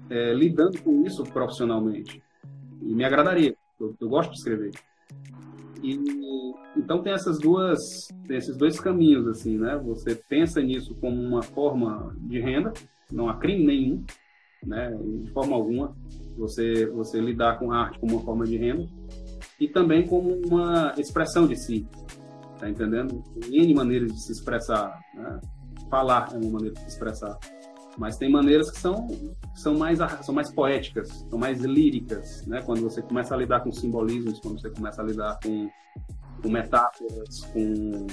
[0.09, 2.21] é, lidando com isso profissionalmente.
[2.81, 3.55] E me agradaria.
[3.79, 4.71] Eu, eu gosto de escrever.
[5.83, 5.99] E
[6.75, 9.77] então tem essas duas, tem esses dois caminhos assim, né?
[9.85, 12.73] Você pensa nisso como uma forma de renda,
[13.11, 14.03] não há crime nenhum,
[14.63, 14.91] né?
[15.23, 15.95] De forma alguma,
[16.37, 18.87] você você lidar com a arte como uma forma de renda
[19.59, 21.87] e também como uma expressão de si,
[22.59, 23.23] tá entendendo?
[23.49, 25.39] N maneiras de se expressar, né?
[25.89, 27.37] Falar é uma maneira de se expressar
[27.97, 29.07] mas tem maneiras que são
[29.53, 32.61] são mais são mais poéticas, são mais líricas, né?
[32.61, 35.69] Quando você começa a lidar com simbolismos, quando você começa a lidar com,
[36.41, 38.07] com metáforas, com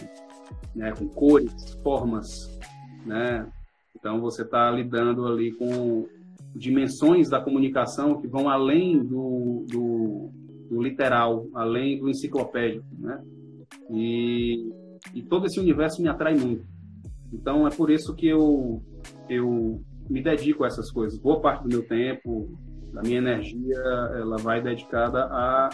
[0.74, 2.49] né, com cores, formas,
[3.05, 3.47] né?
[3.97, 6.07] Então você está lidando ali com
[6.55, 10.30] dimensões da comunicação que vão além do, do,
[10.70, 13.20] do literal, além do enciclopédico, né?
[13.93, 14.72] E,
[15.14, 16.64] e todo esse universo me atrai muito.
[17.32, 18.82] Então é por isso que eu
[19.28, 21.18] eu me dedico a essas coisas.
[21.18, 22.51] Boa parte do meu tempo,
[22.93, 23.78] da minha energia,
[24.14, 25.70] ela vai dedicada a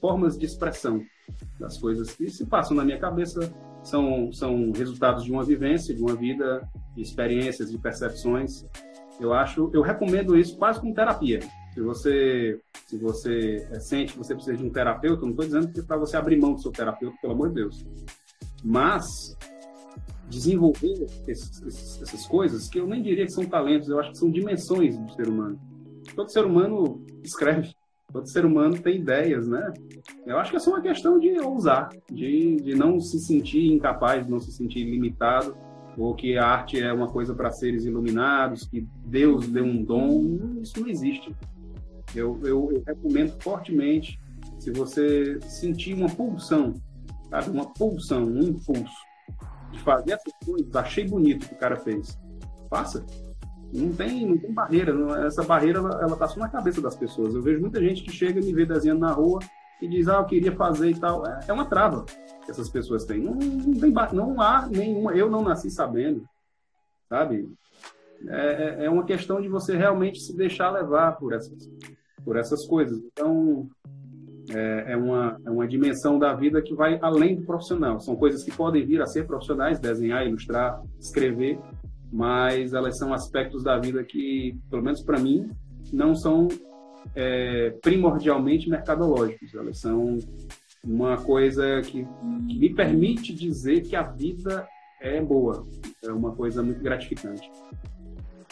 [0.00, 1.02] formas de expressão
[1.58, 3.52] das coisas que se passam na minha cabeça.
[3.82, 6.62] São, são resultados de uma vivência, de uma vida,
[6.94, 8.64] de experiências, de percepções.
[9.18, 11.40] Eu acho, eu recomendo isso quase como terapia.
[11.74, 15.72] Se você, se você é, sente que você precisa de um terapeuta, não estou dizendo
[15.72, 17.84] que é para você abrir mão do seu terapeuta, pelo amor de Deus.
[18.62, 19.36] Mas
[20.28, 24.18] desenvolver esses, esses, essas coisas, que eu nem diria que são talentos, eu acho que
[24.18, 25.58] são dimensões do ser humano.
[26.14, 27.74] Todo ser humano escreve,
[28.12, 29.72] todo ser humano tem ideias, né?
[30.26, 34.24] Eu acho que é só uma questão de ousar, de, de não se sentir incapaz,
[34.24, 35.56] de não se sentir limitado,
[35.96, 40.38] ou que a arte é uma coisa para seres iluminados, que Deus deu um dom.
[40.62, 41.34] Isso não existe.
[42.14, 44.20] Eu, eu, eu recomendo fortemente,
[44.58, 46.74] se você sentir uma pulsão,
[47.30, 47.50] sabe?
[47.50, 48.94] Uma pulsão, um impulso
[49.70, 52.18] de fazer essas coisas, achei bonito o que o cara fez.
[52.68, 53.04] Faça.
[53.72, 54.92] Não tem, não tem barreira.
[54.92, 57.34] Não, essa barreira, ela, ela tá só na cabeça das pessoas.
[57.34, 59.40] Eu vejo muita gente que chega e me vê desenhando na rua
[59.80, 61.26] e diz, ah, eu queria fazer e tal.
[61.26, 62.04] É, é uma trava
[62.44, 63.20] que essas pessoas têm.
[63.20, 65.12] Não, não, tem, não há nenhuma.
[65.12, 66.28] Eu não nasci sabendo,
[67.08, 67.48] sabe?
[68.28, 71.68] É, é, é uma questão de você realmente se deixar levar por essas,
[72.24, 72.98] por essas coisas.
[72.98, 73.68] Então,
[74.50, 78.00] é, é, uma, é uma dimensão da vida que vai além do profissional.
[78.00, 81.58] São coisas que podem vir a ser profissionais, desenhar, ilustrar, escrever,
[82.12, 85.48] mas elas são aspectos da vida que, pelo menos para mim,
[85.92, 86.48] não são
[87.14, 89.54] é, primordialmente mercadológicos.
[89.54, 90.18] Elas são
[90.84, 92.04] uma coisa que,
[92.48, 94.66] que me permite dizer que a vida
[95.00, 95.66] é boa.
[96.02, 97.48] É uma coisa muito gratificante.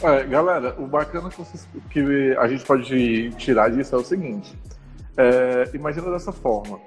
[0.02, 4.58] É, galera, o bacana que, vocês, que, a gente pode tirar disso é o seguinte:
[5.14, 6.80] é, imagina dessa forma.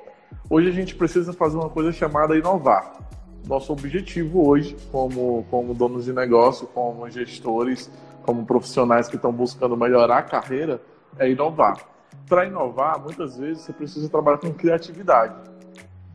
[0.50, 2.94] Hoje a gente precisa fazer uma coisa chamada inovar.
[3.48, 7.92] Nosso objetivo hoje, como, como donos de negócio, como gestores,
[8.24, 10.82] como profissionais que estão buscando melhorar a carreira,
[11.20, 11.78] é inovar.
[12.28, 15.36] Para inovar, muitas vezes você precisa trabalhar com criatividade.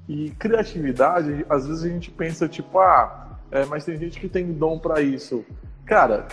[0.09, 4.53] E criatividade, às vezes a gente pensa tipo, ah, é, mas tem gente que tem
[4.53, 5.45] dom para isso.
[5.89, 6.27] Cara,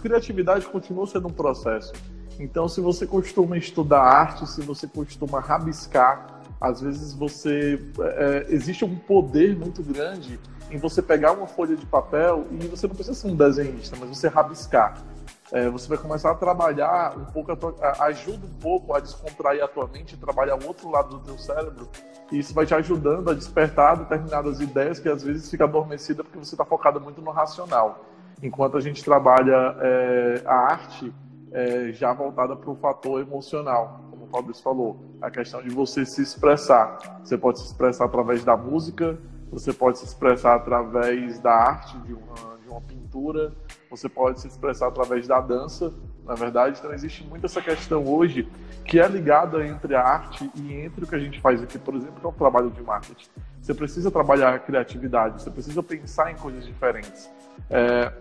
[0.00, 1.92] criatividade continua sendo um processo.
[2.38, 8.84] Então, se você costuma estudar arte, se você costuma rabiscar, às vezes você é, existe
[8.84, 10.38] um poder muito grande
[10.70, 14.08] em você pegar uma folha de papel e você não precisa ser um desenhista, mas
[14.08, 15.02] você rabiscar.
[15.50, 19.00] É, você vai começar a trabalhar um pouco, a tua, a, ajuda um pouco a
[19.00, 21.88] descontrair a tua mente, trabalhar o outro lado do teu cérebro,
[22.30, 26.38] e isso vai te ajudando a despertar determinadas ideias que às vezes fica adormecida porque
[26.38, 28.15] você está focado muito no racional.
[28.42, 31.12] Enquanto a gente trabalha é, a arte
[31.52, 36.04] é, já voltada para o fator emocional, como o Fabrício falou, a questão de você
[36.04, 37.20] se expressar.
[37.24, 39.18] Você pode se expressar através da música,
[39.50, 43.52] você pode se expressar através da arte, de uma, de uma pintura,
[43.88, 45.92] você pode se expressar através da dança,
[46.24, 46.78] na verdade.
[46.78, 48.48] Então, existe muito essa questão hoje
[48.84, 51.94] que é ligada entre a arte e entre o que a gente faz aqui, por
[51.94, 53.28] exemplo, que é o trabalho de marketing.
[53.60, 57.30] Você precisa trabalhar a criatividade, você precisa pensar em coisas diferentes.
[57.70, 58.12] É,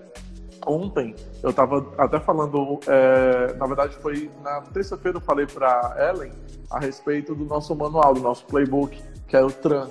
[0.66, 6.32] ontem eu estava até falando, é, na verdade foi na terça-feira eu falei para Ellen
[6.70, 9.90] a respeito do nosso manual, do nosso playbook, que é o TRAN.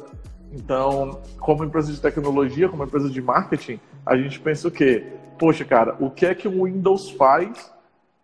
[0.52, 5.04] Então, como empresa de tecnologia, como empresa de marketing, a gente pensa o quê?
[5.38, 7.72] Poxa, cara, o que é que o Windows faz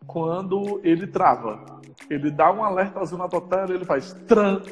[0.06, 1.80] quando ele trava?
[2.08, 4.62] Ele dá um alerta azul na tua tela ele faz tran.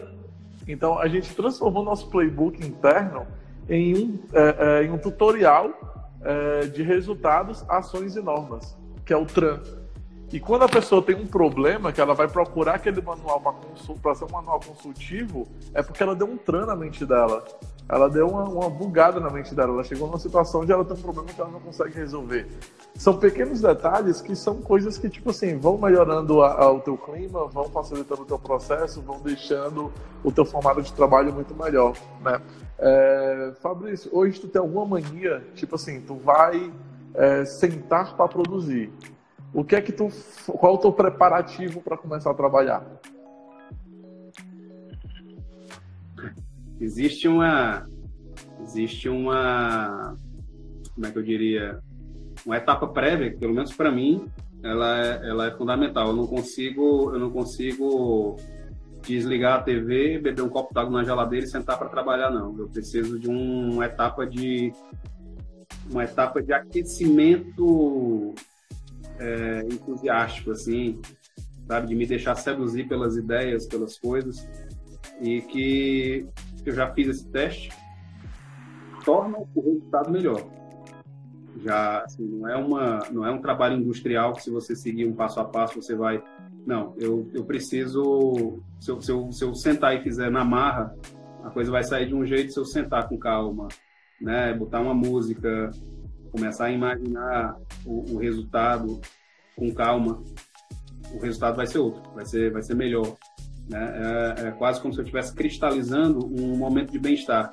[0.66, 3.26] Então, a gente transformou nosso playbook interno
[3.68, 9.16] em um, é, é, em um tutorial é, de resultados, ações e normas, que é
[9.16, 9.60] o TRAN.
[10.30, 13.40] E quando a pessoa tem um problema, que ela vai procurar aquele manual
[14.02, 17.42] para ser um manual consultivo, é porque ela deu um tran na mente dela.
[17.88, 19.72] Ela deu uma, uma bugada na mente dela.
[19.72, 22.46] Ela chegou numa situação onde ela tem um problema que ela não consegue resolver.
[22.94, 26.98] São pequenos detalhes que são coisas que, tipo assim, vão melhorando a, a, o teu
[26.98, 29.90] clima, vão facilitando o teu processo, vão deixando
[30.22, 32.38] o teu formato de trabalho muito melhor, né?
[32.80, 36.72] É, Fabrício, hoje tu tem alguma mania, tipo assim, tu vai
[37.14, 38.92] é, sentar para produzir.
[39.52, 40.08] O que é que tu,
[40.46, 42.86] qual é o teu preparativo para começar a trabalhar?
[46.80, 47.88] Existe uma,
[48.62, 50.16] existe uma,
[50.94, 51.80] como é que eu diria,
[52.46, 54.28] uma etapa prévia, que, pelo menos para mim,
[54.62, 56.08] ela é, ela é fundamental.
[56.08, 58.36] Eu não consigo, eu não consigo
[59.14, 62.56] desligar a TV, beber um copo d'água na geladeira e sentar para trabalhar, não.
[62.58, 64.72] Eu preciso de um, uma etapa de
[65.90, 68.34] uma etapa de aquecimento
[69.18, 71.00] é, entusiástico, assim,
[71.66, 71.88] sabe?
[71.88, 74.46] De me deixar seduzir pelas ideias, pelas coisas.
[75.20, 76.26] E que
[76.64, 77.70] eu já fiz esse teste,
[79.04, 80.46] torna o resultado melhor.
[81.62, 85.14] Já, assim, não é uma, não é um trabalho industrial que se você seguir um
[85.14, 86.22] passo a passo você vai.
[86.68, 88.60] Não, eu, eu preciso.
[88.78, 90.94] Se eu, se, eu, se eu sentar e fizer na marra,
[91.42, 93.68] a coisa vai sair de um jeito se eu sentar com calma,
[94.20, 94.52] né?
[94.52, 95.70] Botar uma música,
[96.30, 97.56] começar a imaginar
[97.86, 99.00] o, o resultado
[99.56, 100.22] com calma,
[101.14, 103.16] o resultado vai ser outro, vai ser, vai ser melhor.
[103.66, 104.34] Né?
[104.36, 107.50] É, é quase como se eu estivesse cristalizando um momento de bem-estar.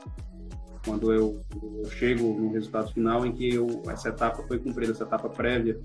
[0.85, 5.03] Quando eu, eu, chego no resultado final em que eu, essa etapa foi cumprida, essa
[5.03, 5.79] etapa prévia,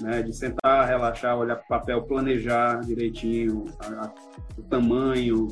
[0.00, 0.22] né?
[0.22, 4.14] de sentar, relaxar, olhar para o papel, planejar direitinho a, a,
[4.56, 5.48] o tamanho,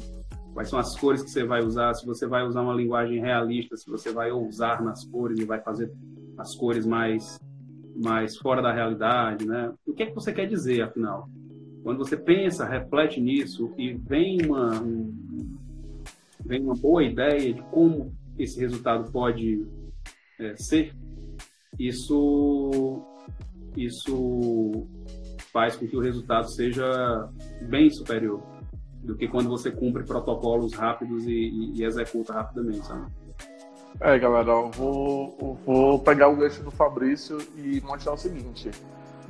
[0.55, 3.77] quais são as cores que você vai usar, se você vai usar uma linguagem realista,
[3.77, 5.93] se você vai ousar nas cores e vai fazer
[6.39, 7.39] as cores mais
[7.97, 9.73] mais fora da realidade, né?
[9.87, 11.29] O que é que você quer dizer, afinal?
[11.85, 15.15] Quando você pensa, reflete nisso e vem uma um,
[16.45, 19.67] vem uma boa ideia de como esse resultado pode
[20.41, 20.95] é, ser,
[21.79, 23.03] isso
[23.77, 24.87] isso
[25.53, 27.29] faz com que o resultado seja
[27.63, 28.43] bem superior
[29.03, 33.07] do que quando você cumpre protocolos rápidos e, e, e executa rapidamente, sabe?
[34.01, 38.71] É, galera, eu vou, eu vou pegar o gancho do Fabrício e mostrar o seguinte.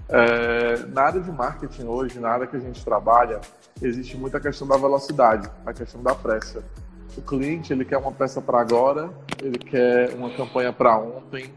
[0.08, 3.40] É, na área de marketing hoje, na área que a gente trabalha,
[3.82, 6.62] existe muita questão da velocidade, a questão da pressa.
[7.16, 9.10] O cliente ele quer uma peça para agora,
[9.42, 11.52] ele quer uma campanha para ontem,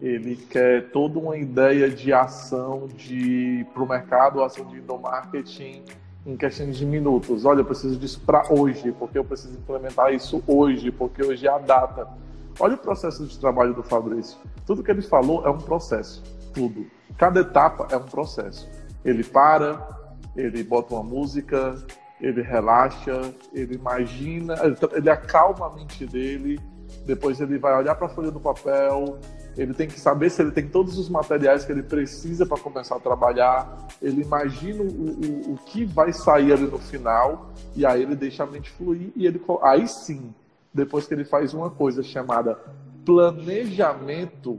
[0.00, 5.82] ele quer toda uma ideia de ação de para o mercado, ação de marketing
[6.26, 7.44] em questões de minutos.
[7.44, 11.50] Olha, eu preciso disso para hoje, porque eu preciso implementar isso hoje, porque hoje é
[11.50, 12.08] a data.
[12.58, 14.38] Olha o processo de trabalho do Fabrício.
[14.64, 16.22] Tudo que ele falou é um processo.
[16.52, 16.86] Tudo.
[17.18, 18.68] Cada etapa é um processo.
[19.04, 19.86] Ele para,
[20.36, 21.76] ele bota uma música,
[22.24, 24.54] ele relaxa, ele imagina,
[24.92, 26.58] ele acalma a mente dele,
[27.04, 29.18] depois ele vai olhar para a folha do papel,
[29.58, 32.96] ele tem que saber se ele tem todos os materiais que ele precisa para começar
[32.96, 38.02] a trabalhar, ele imagina o, o, o, que vai sair ali no final, e aí
[38.02, 40.34] ele deixa a mente fluir, e ele aí sim,
[40.72, 42.58] depois que ele faz uma coisa chamada
[43.04, 44.58] planejamento,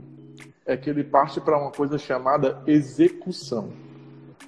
[0.64, 3.70] é que ele parte para uma coisa chamada execução.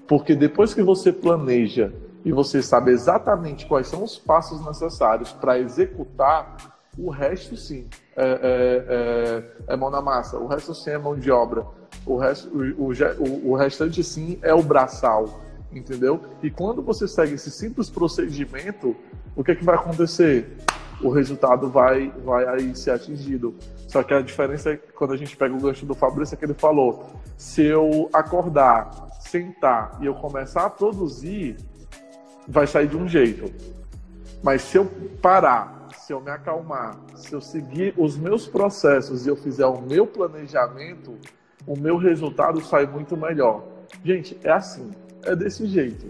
[0.06, 1.92] Porque depois que você planeja
[2.28, 8.22] e você sabe exatamente quais são os passos necessários para executar, o resto sim é,
[8.22, 11.64] é, é, é, mão na massa, o resto sim é mão de obra,
[12.04, 15.40] o, resto, o, o, o restante sim é o braçal,
[15.72, 16.20] entendeu?
[16.42, 18.94] E quando você segue esse simples procedimento,
[19.34, 20.54] o que, é que vai acontecer?
[21.02, 23.54] O resultado vai, vai aí ser atingido.
[23.86, 26.36] Só que a diferença é que quando a gente pega o gancho do Fabrício, é
[26.36, 27.06] que ele falou:
[27.38, 31.56] se eu acordar, sentar e eu começar a produzir,
[32.48, 33.52] vai sair de um jeito.
[34.42, 34.86] Mas se eu
[35.20, 39.82] parar, se eu me acalmar, se eu seguir os meus processos e eu fizer o
[39.82, 41.14] meu planejamento,
[41.66, 43.62] o meu resultado sai muito melhor.
[44.02, 44.90] Gente, é assim,
[45.22, 46.06] é desse jeito.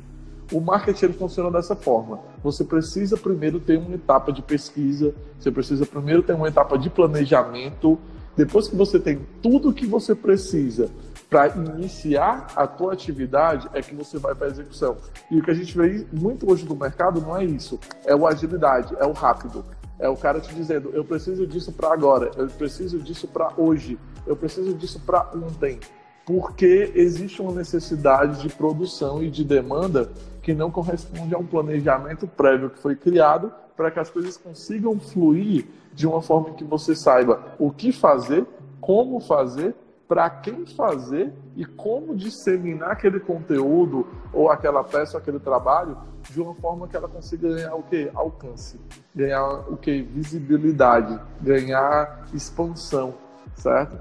[0.52, 2.20] O marketing funciona dessa forma.
[2.42, 6.88] Você precisa primeiro ter uma etapa de pesquisa, você precisa primeiro ter uma etapa de
[6.88, 7.98] planejamento.
[8.36, 10.88] Depois que você tem tudo o que você precisa
[11.28, 14.96] para iniciar a tua atividade é que você vai para a execução.
[15.30, 18.26] E o que a gente vê muito hoje no mercado não é isso, é o
[18.26, 19.64] agilidade, é o rápido.
[19.98, 23.98] É o cara te dizendo, eu preciso disso para agora, eu preciso disso para hoje,
[24.26, 25.80] eu preciso disso para ontem.
[26.24, 30.08] Porque existe uma necessidade de produção e de demanda
[30.40, 34.98] que não corresponde a um planejamento prévio que foi criado para que as coisas consigam
[35.00, 38.46] fluir de uma forma que você saiba o que fazer,
[38.80, 39.74] como fazer
[40.08, 45.98] para quem fazer e como disseminar aquele conteúdo ou aquela peça, ou aquele trabalho
[46.30, 48.10] de uma forma que ela consiga ganhar o que?
[48.14, 48.80] Alcance,
[49.14, 50.02] ganhar o que?
[50.02, 53.14] Visibilidade, ganhar expansão,
[53.54, 54.00] certo?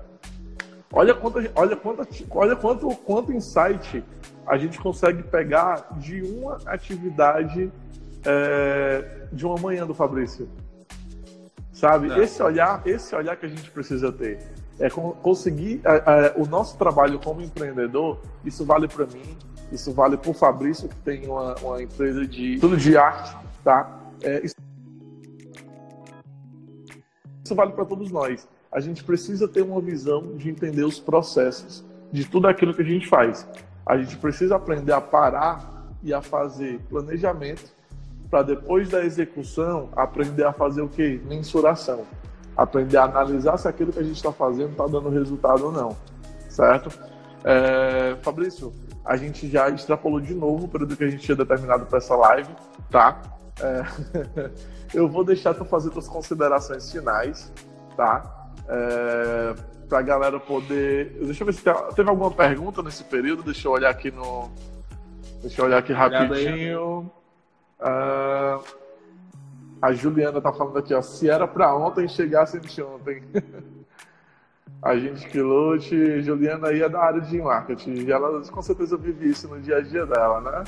[0.93, 4.03] Olha quanto, olha quanto, olha quanto, quanto insight
[4.47, 7.70] a gente consegue pegar de uma atividade
[8.26, 10.47] é, de uma manhã do Fabrício.
[11.74, 12.10] Sabe?
[12.12, 12.20] É.
[12.20, 14.39] Esse olhar, esse olhar que a gente precisa ter
[14.80, 18.19] é conseguir é, é, o nosso trabalho como empreendedor.
[18.45, 19.38] Isso vale para mim,
[19.71, 23.99] isso vale para o Fabrício que tem uma, uma, empresa de tudo de arte, tá?
[24.21, 24.55] É, isso,
[27.43, 28.47] isso vale para todos nós.
[28.71, 32.86] A gente precisa ter uma visão de entender os processos de tudo aquilo que a
[32.86, 33.47] gente faz.
[33.86, 37.75] A gente precisa aprender a parar e a fazer planejamento
[38.30, 41.19] para depois da execução aprender a fazer o que?
[41.25, 42.05] Mensuração
[42.58, 45.95] aprender a analisar se aquilo que a gente está fazendo está dando resultado ou não,
[46.49, 46.89] certo?
[47.43, 48.74] É, Fabrício,
[49.05, 52.16] a gente já extrapolou de novo o período que a gente tinha determinado para essa
[52.16, 52.49] live,
[52.89, 53.22] tá?
[53.62, 54.51] É,
[54.93, 57.51] eu vou deixar tu fazer tuas considerações finais,
[57.95, 58.49] tá?
[58.68, 59.55] É,
[59.88, 61.18] para a galera poder.
[61.22, 61.74] Deixa eu ver se tem...
[61.95, 63.43] teve alguma pergunta nesse período.
[63.43, 64.49] Deixa eu olhar aqui no.
[65.41, 67.10] Deixa eu olhar aqui rapidinho.
[67.80, 68.86] Uh...
[69.82, 71.01] A Juliana tá falando aqui, ó.
[71.01, 73.23] Se era para ontem, chegasse ontem.
[74.82, 77.93] a gente que lute, Juliana aí é da área de marketing.
[77.93, 80.63] E ela com certeza vive isso no dia a dia dela, né?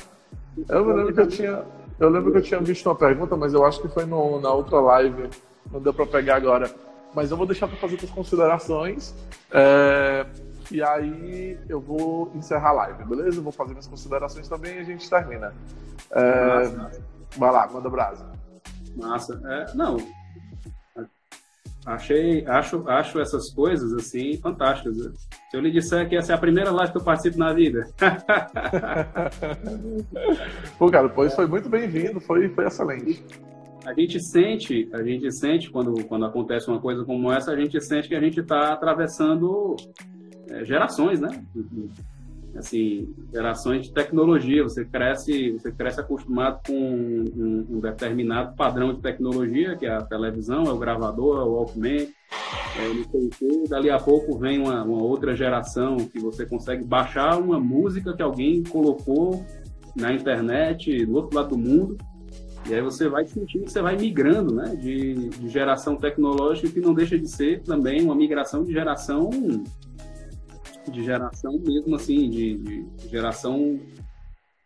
[0.68, 1.64] Eu lembro que eu tinha.
[1.98, 4.50] Eu lembro que eu tinha visto uma pergunta, mas eu acho que foi no, na
[4.52, 5.28] outra live.
[5.70, 6.70] Não deu para pegar agora.
[7.14, 9.14] Mas eu vou deixar para fazer as considerações.
[9.50, 10.24] É,
[10.70, 13.38] e aí eu vou encerrar a live, beleza?
[13.38, 15.52] Eu vou fazer minhas considerações também e a gente termina.
[16.12, 16.90] É,
[17.36, 18.24] vai lá, manda brasa.
[18.96, 19.40] Massa.
[19.44, 19.98] É, não.
[21.86, 24.96] Achei, acho, acho essas coisas assim fantásticas.
[24.96, 25.12] Né?
[25.50, 27.88] Se eu lhe disser que essa é a primeira live que eu participo na vida.
[30.78, 33.24] Pô, cara, pois foi muito bem-vindo, foi, foi excelente.
[33.86, 37.80] A gente sente, a gente sente quando, quando acontece uma coisa como essa, a gente
[37.80, 39.74] sente que a gente está atravessando
[40.50, 41.42] é, gerações, né?
[42.56, 44.62] Assim, gerações de tecnologia.
[44.62, 50.02] Você cresce, você cresce acostumado com um, um, determinado padrão de tecnologia, que é a
[50.02, 52.08] televisão, é o gravador, é o Walkman,
[52.78, 53.68] é o.
[53.68, 58.22] Dali a pouco vem uma, uma outra geração que você consegue baixar uma música que
[58.22, 59.44] alguém colocou
[59.96, 61.96] na internet, do outro lado do mundo.
[62.68, 64.76] E aí você vai sentindo que você vai migrando, né?
[64.76, 69.30] De, de geração tecnológica que não deixa de ser também uma migração de geração
[70.90, 73.80] de geração mesmo assim, de, de geração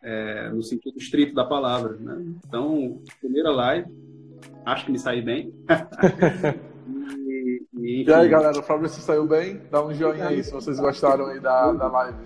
[0.05, 1.97] é, no sentido estrito da palavra.
[1.97, 2.25] Né?
[2.45, 3.91] Então, primeira live,
[4.65, 5.53] acho que me saí bem.
[7.27, 9.61] e, e, e, aí, galera, o Fabrício saiu bem?
[9.71, 12.17] Dá um joinha aí se vocês gostaram aí da, da live.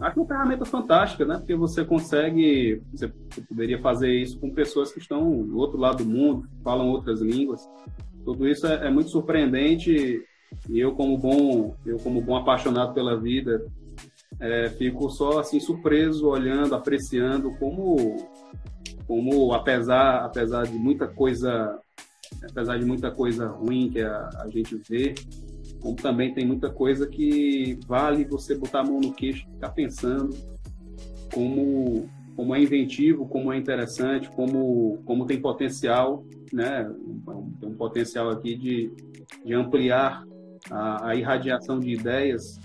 [0.00, 1.38] acho uma ferramenta fantástica, né?
[1.38, 3.08] Porque você consegue, você
[3.48, 7.68] poderia fazer isso com pessoas que estão do outro lado do mundo, falam outras línguas.
[8.24, 10.24] Tudo isso é, é muito surpreendente
[10.68, 13.64] e eu como bom, eu como bom apaixonado pela vida,
[14.40, 18.16] é, fico só assim surpreso, olhando, apreciando como,
[19.06, 21.78] como apesar, apesar de muita coisa,
[22.50, 25.14] apesar de muita coisa ruim que a, a gente vê,
[25.80, 30.34] como também tem muita coisa que vale você botar a mão no queixo, ficar pensando
[31.32, 36.90] como como é inventivo, como é interessante, como como tem potencial, né?
[37.60, 38.92] Tem um potencial aqui de,
[39.44, 40.24] de ampliar
[40.70, 42.60] a, a irradiação de ideias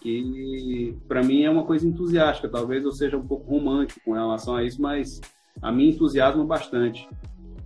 [0.00, 2.48] que para mim é uma coisa entusiástica.
[2.48, 5.20] Talvez eu seja um pouco romântico com relação a isso, mas
[5.60, 7.08] a mim entusiasma bastante.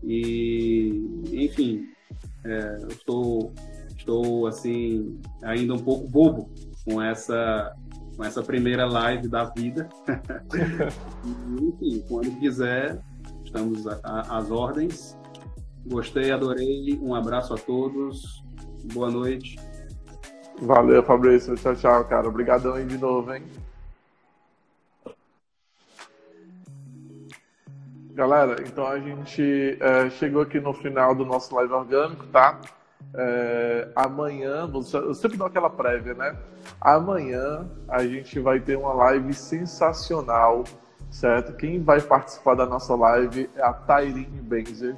[0.05, 1.03] E,
[1.33, 1.89] enfim,
[2.45, 3.53] é, eu estou,
[3.97, 6.51] estou assim ainda um pouco bobo
[6.85, 7.75] com essa
[8.17, 9.89] com essa primeira live da vida.
[11.61, 12.99] enfim, quando quiser,
[13.45, 15.19] estamos às ordens.
[15.87, 16.99] Gostei, adorei.
[17.03, 18.43] Um abraço a todos.
[18.93, 19.59] Boa noite.
[20.61, 21.55] Valeu, Fabrício.
[21.57, 22.29] Tchau, tchau, cara.
[22.29, 23.45] Obrigadão aí de novo, hein?
[28.15, 32.59] Galera, então a gente é, chegou aqui no final do nosso live orgânico, tá?
[33.15, 36.35] É, amanhã, eu sempre dou aquela prévia, né?
[36.81, 40.65] Amanhã a gente vai ter uma live sensacional,
[41.11, 41.53] certo?
[41.55, 44.97] Quem vai participar da nossa live é a Tairine Benzer.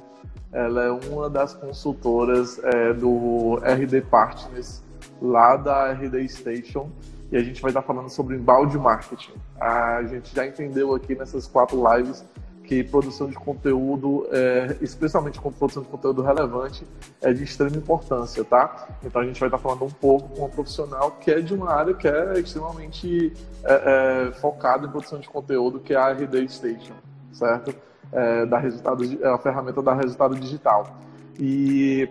[0.51, 4.81] Ela é uma das consultoras é, do RD Partners
[5.21, 6.89] lá da RD Station
[7.31, 9.33] e a gente vai estar falando sobre embalde marketing.
[9.59, 12.25] A gente já entendeu aqui nessas quatro lives
[12.69, 16.85] que produção de conteúdo, é, especialmente com produção de conteúdo relevante,
[17.19, 18.87] é de extrema importância, tá?
[19.03, 21.73] Então a gente vai estar falando um pouco com uma profissional que é de uma
[21.73, 23.33] área que é extremamente
[23.63, 26.93] é, é, focada em produção de conteúdo, que é a RD Station,
[27.31, 27.73] certo?
[28.11, 30.95] É, da resultado, é a ferramenta da resultado digital.
[31.39, 32.07] E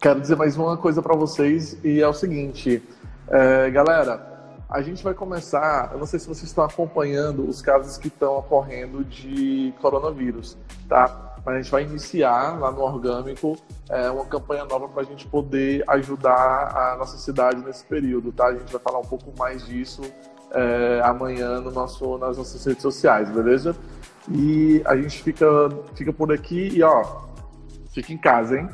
[0.00, 2.82] quero dizer mais uma coisa para vocês e é o seguinte,
[3.28, 4.29] é, galera,
[4.70, 8.38] a gente vai começar, eu não sei se vocês estão acompanhando os casos que estão
[8.38, 10.56] ocorrendo de coronavírus,
[10.88, 11.34] tá?
[11.44, 13.56] Mas a gente vai iniciar lá no Orgânico
[13.88, 18.46] é, uma campanha nova para a gente poder ajudar a nossa cidade nesse período, tá?
[18.46, 20.02] A gente vai falar um pouco mais disso
[20.52, 23.74] é, amanhã no nosso, nas nossas redes sociais, beleza?
[24.30, 25.46] E a gente fica,
[25.96, 27.22] fica por aqui e ó,
[27.92, 28.68] fica em casa, hein?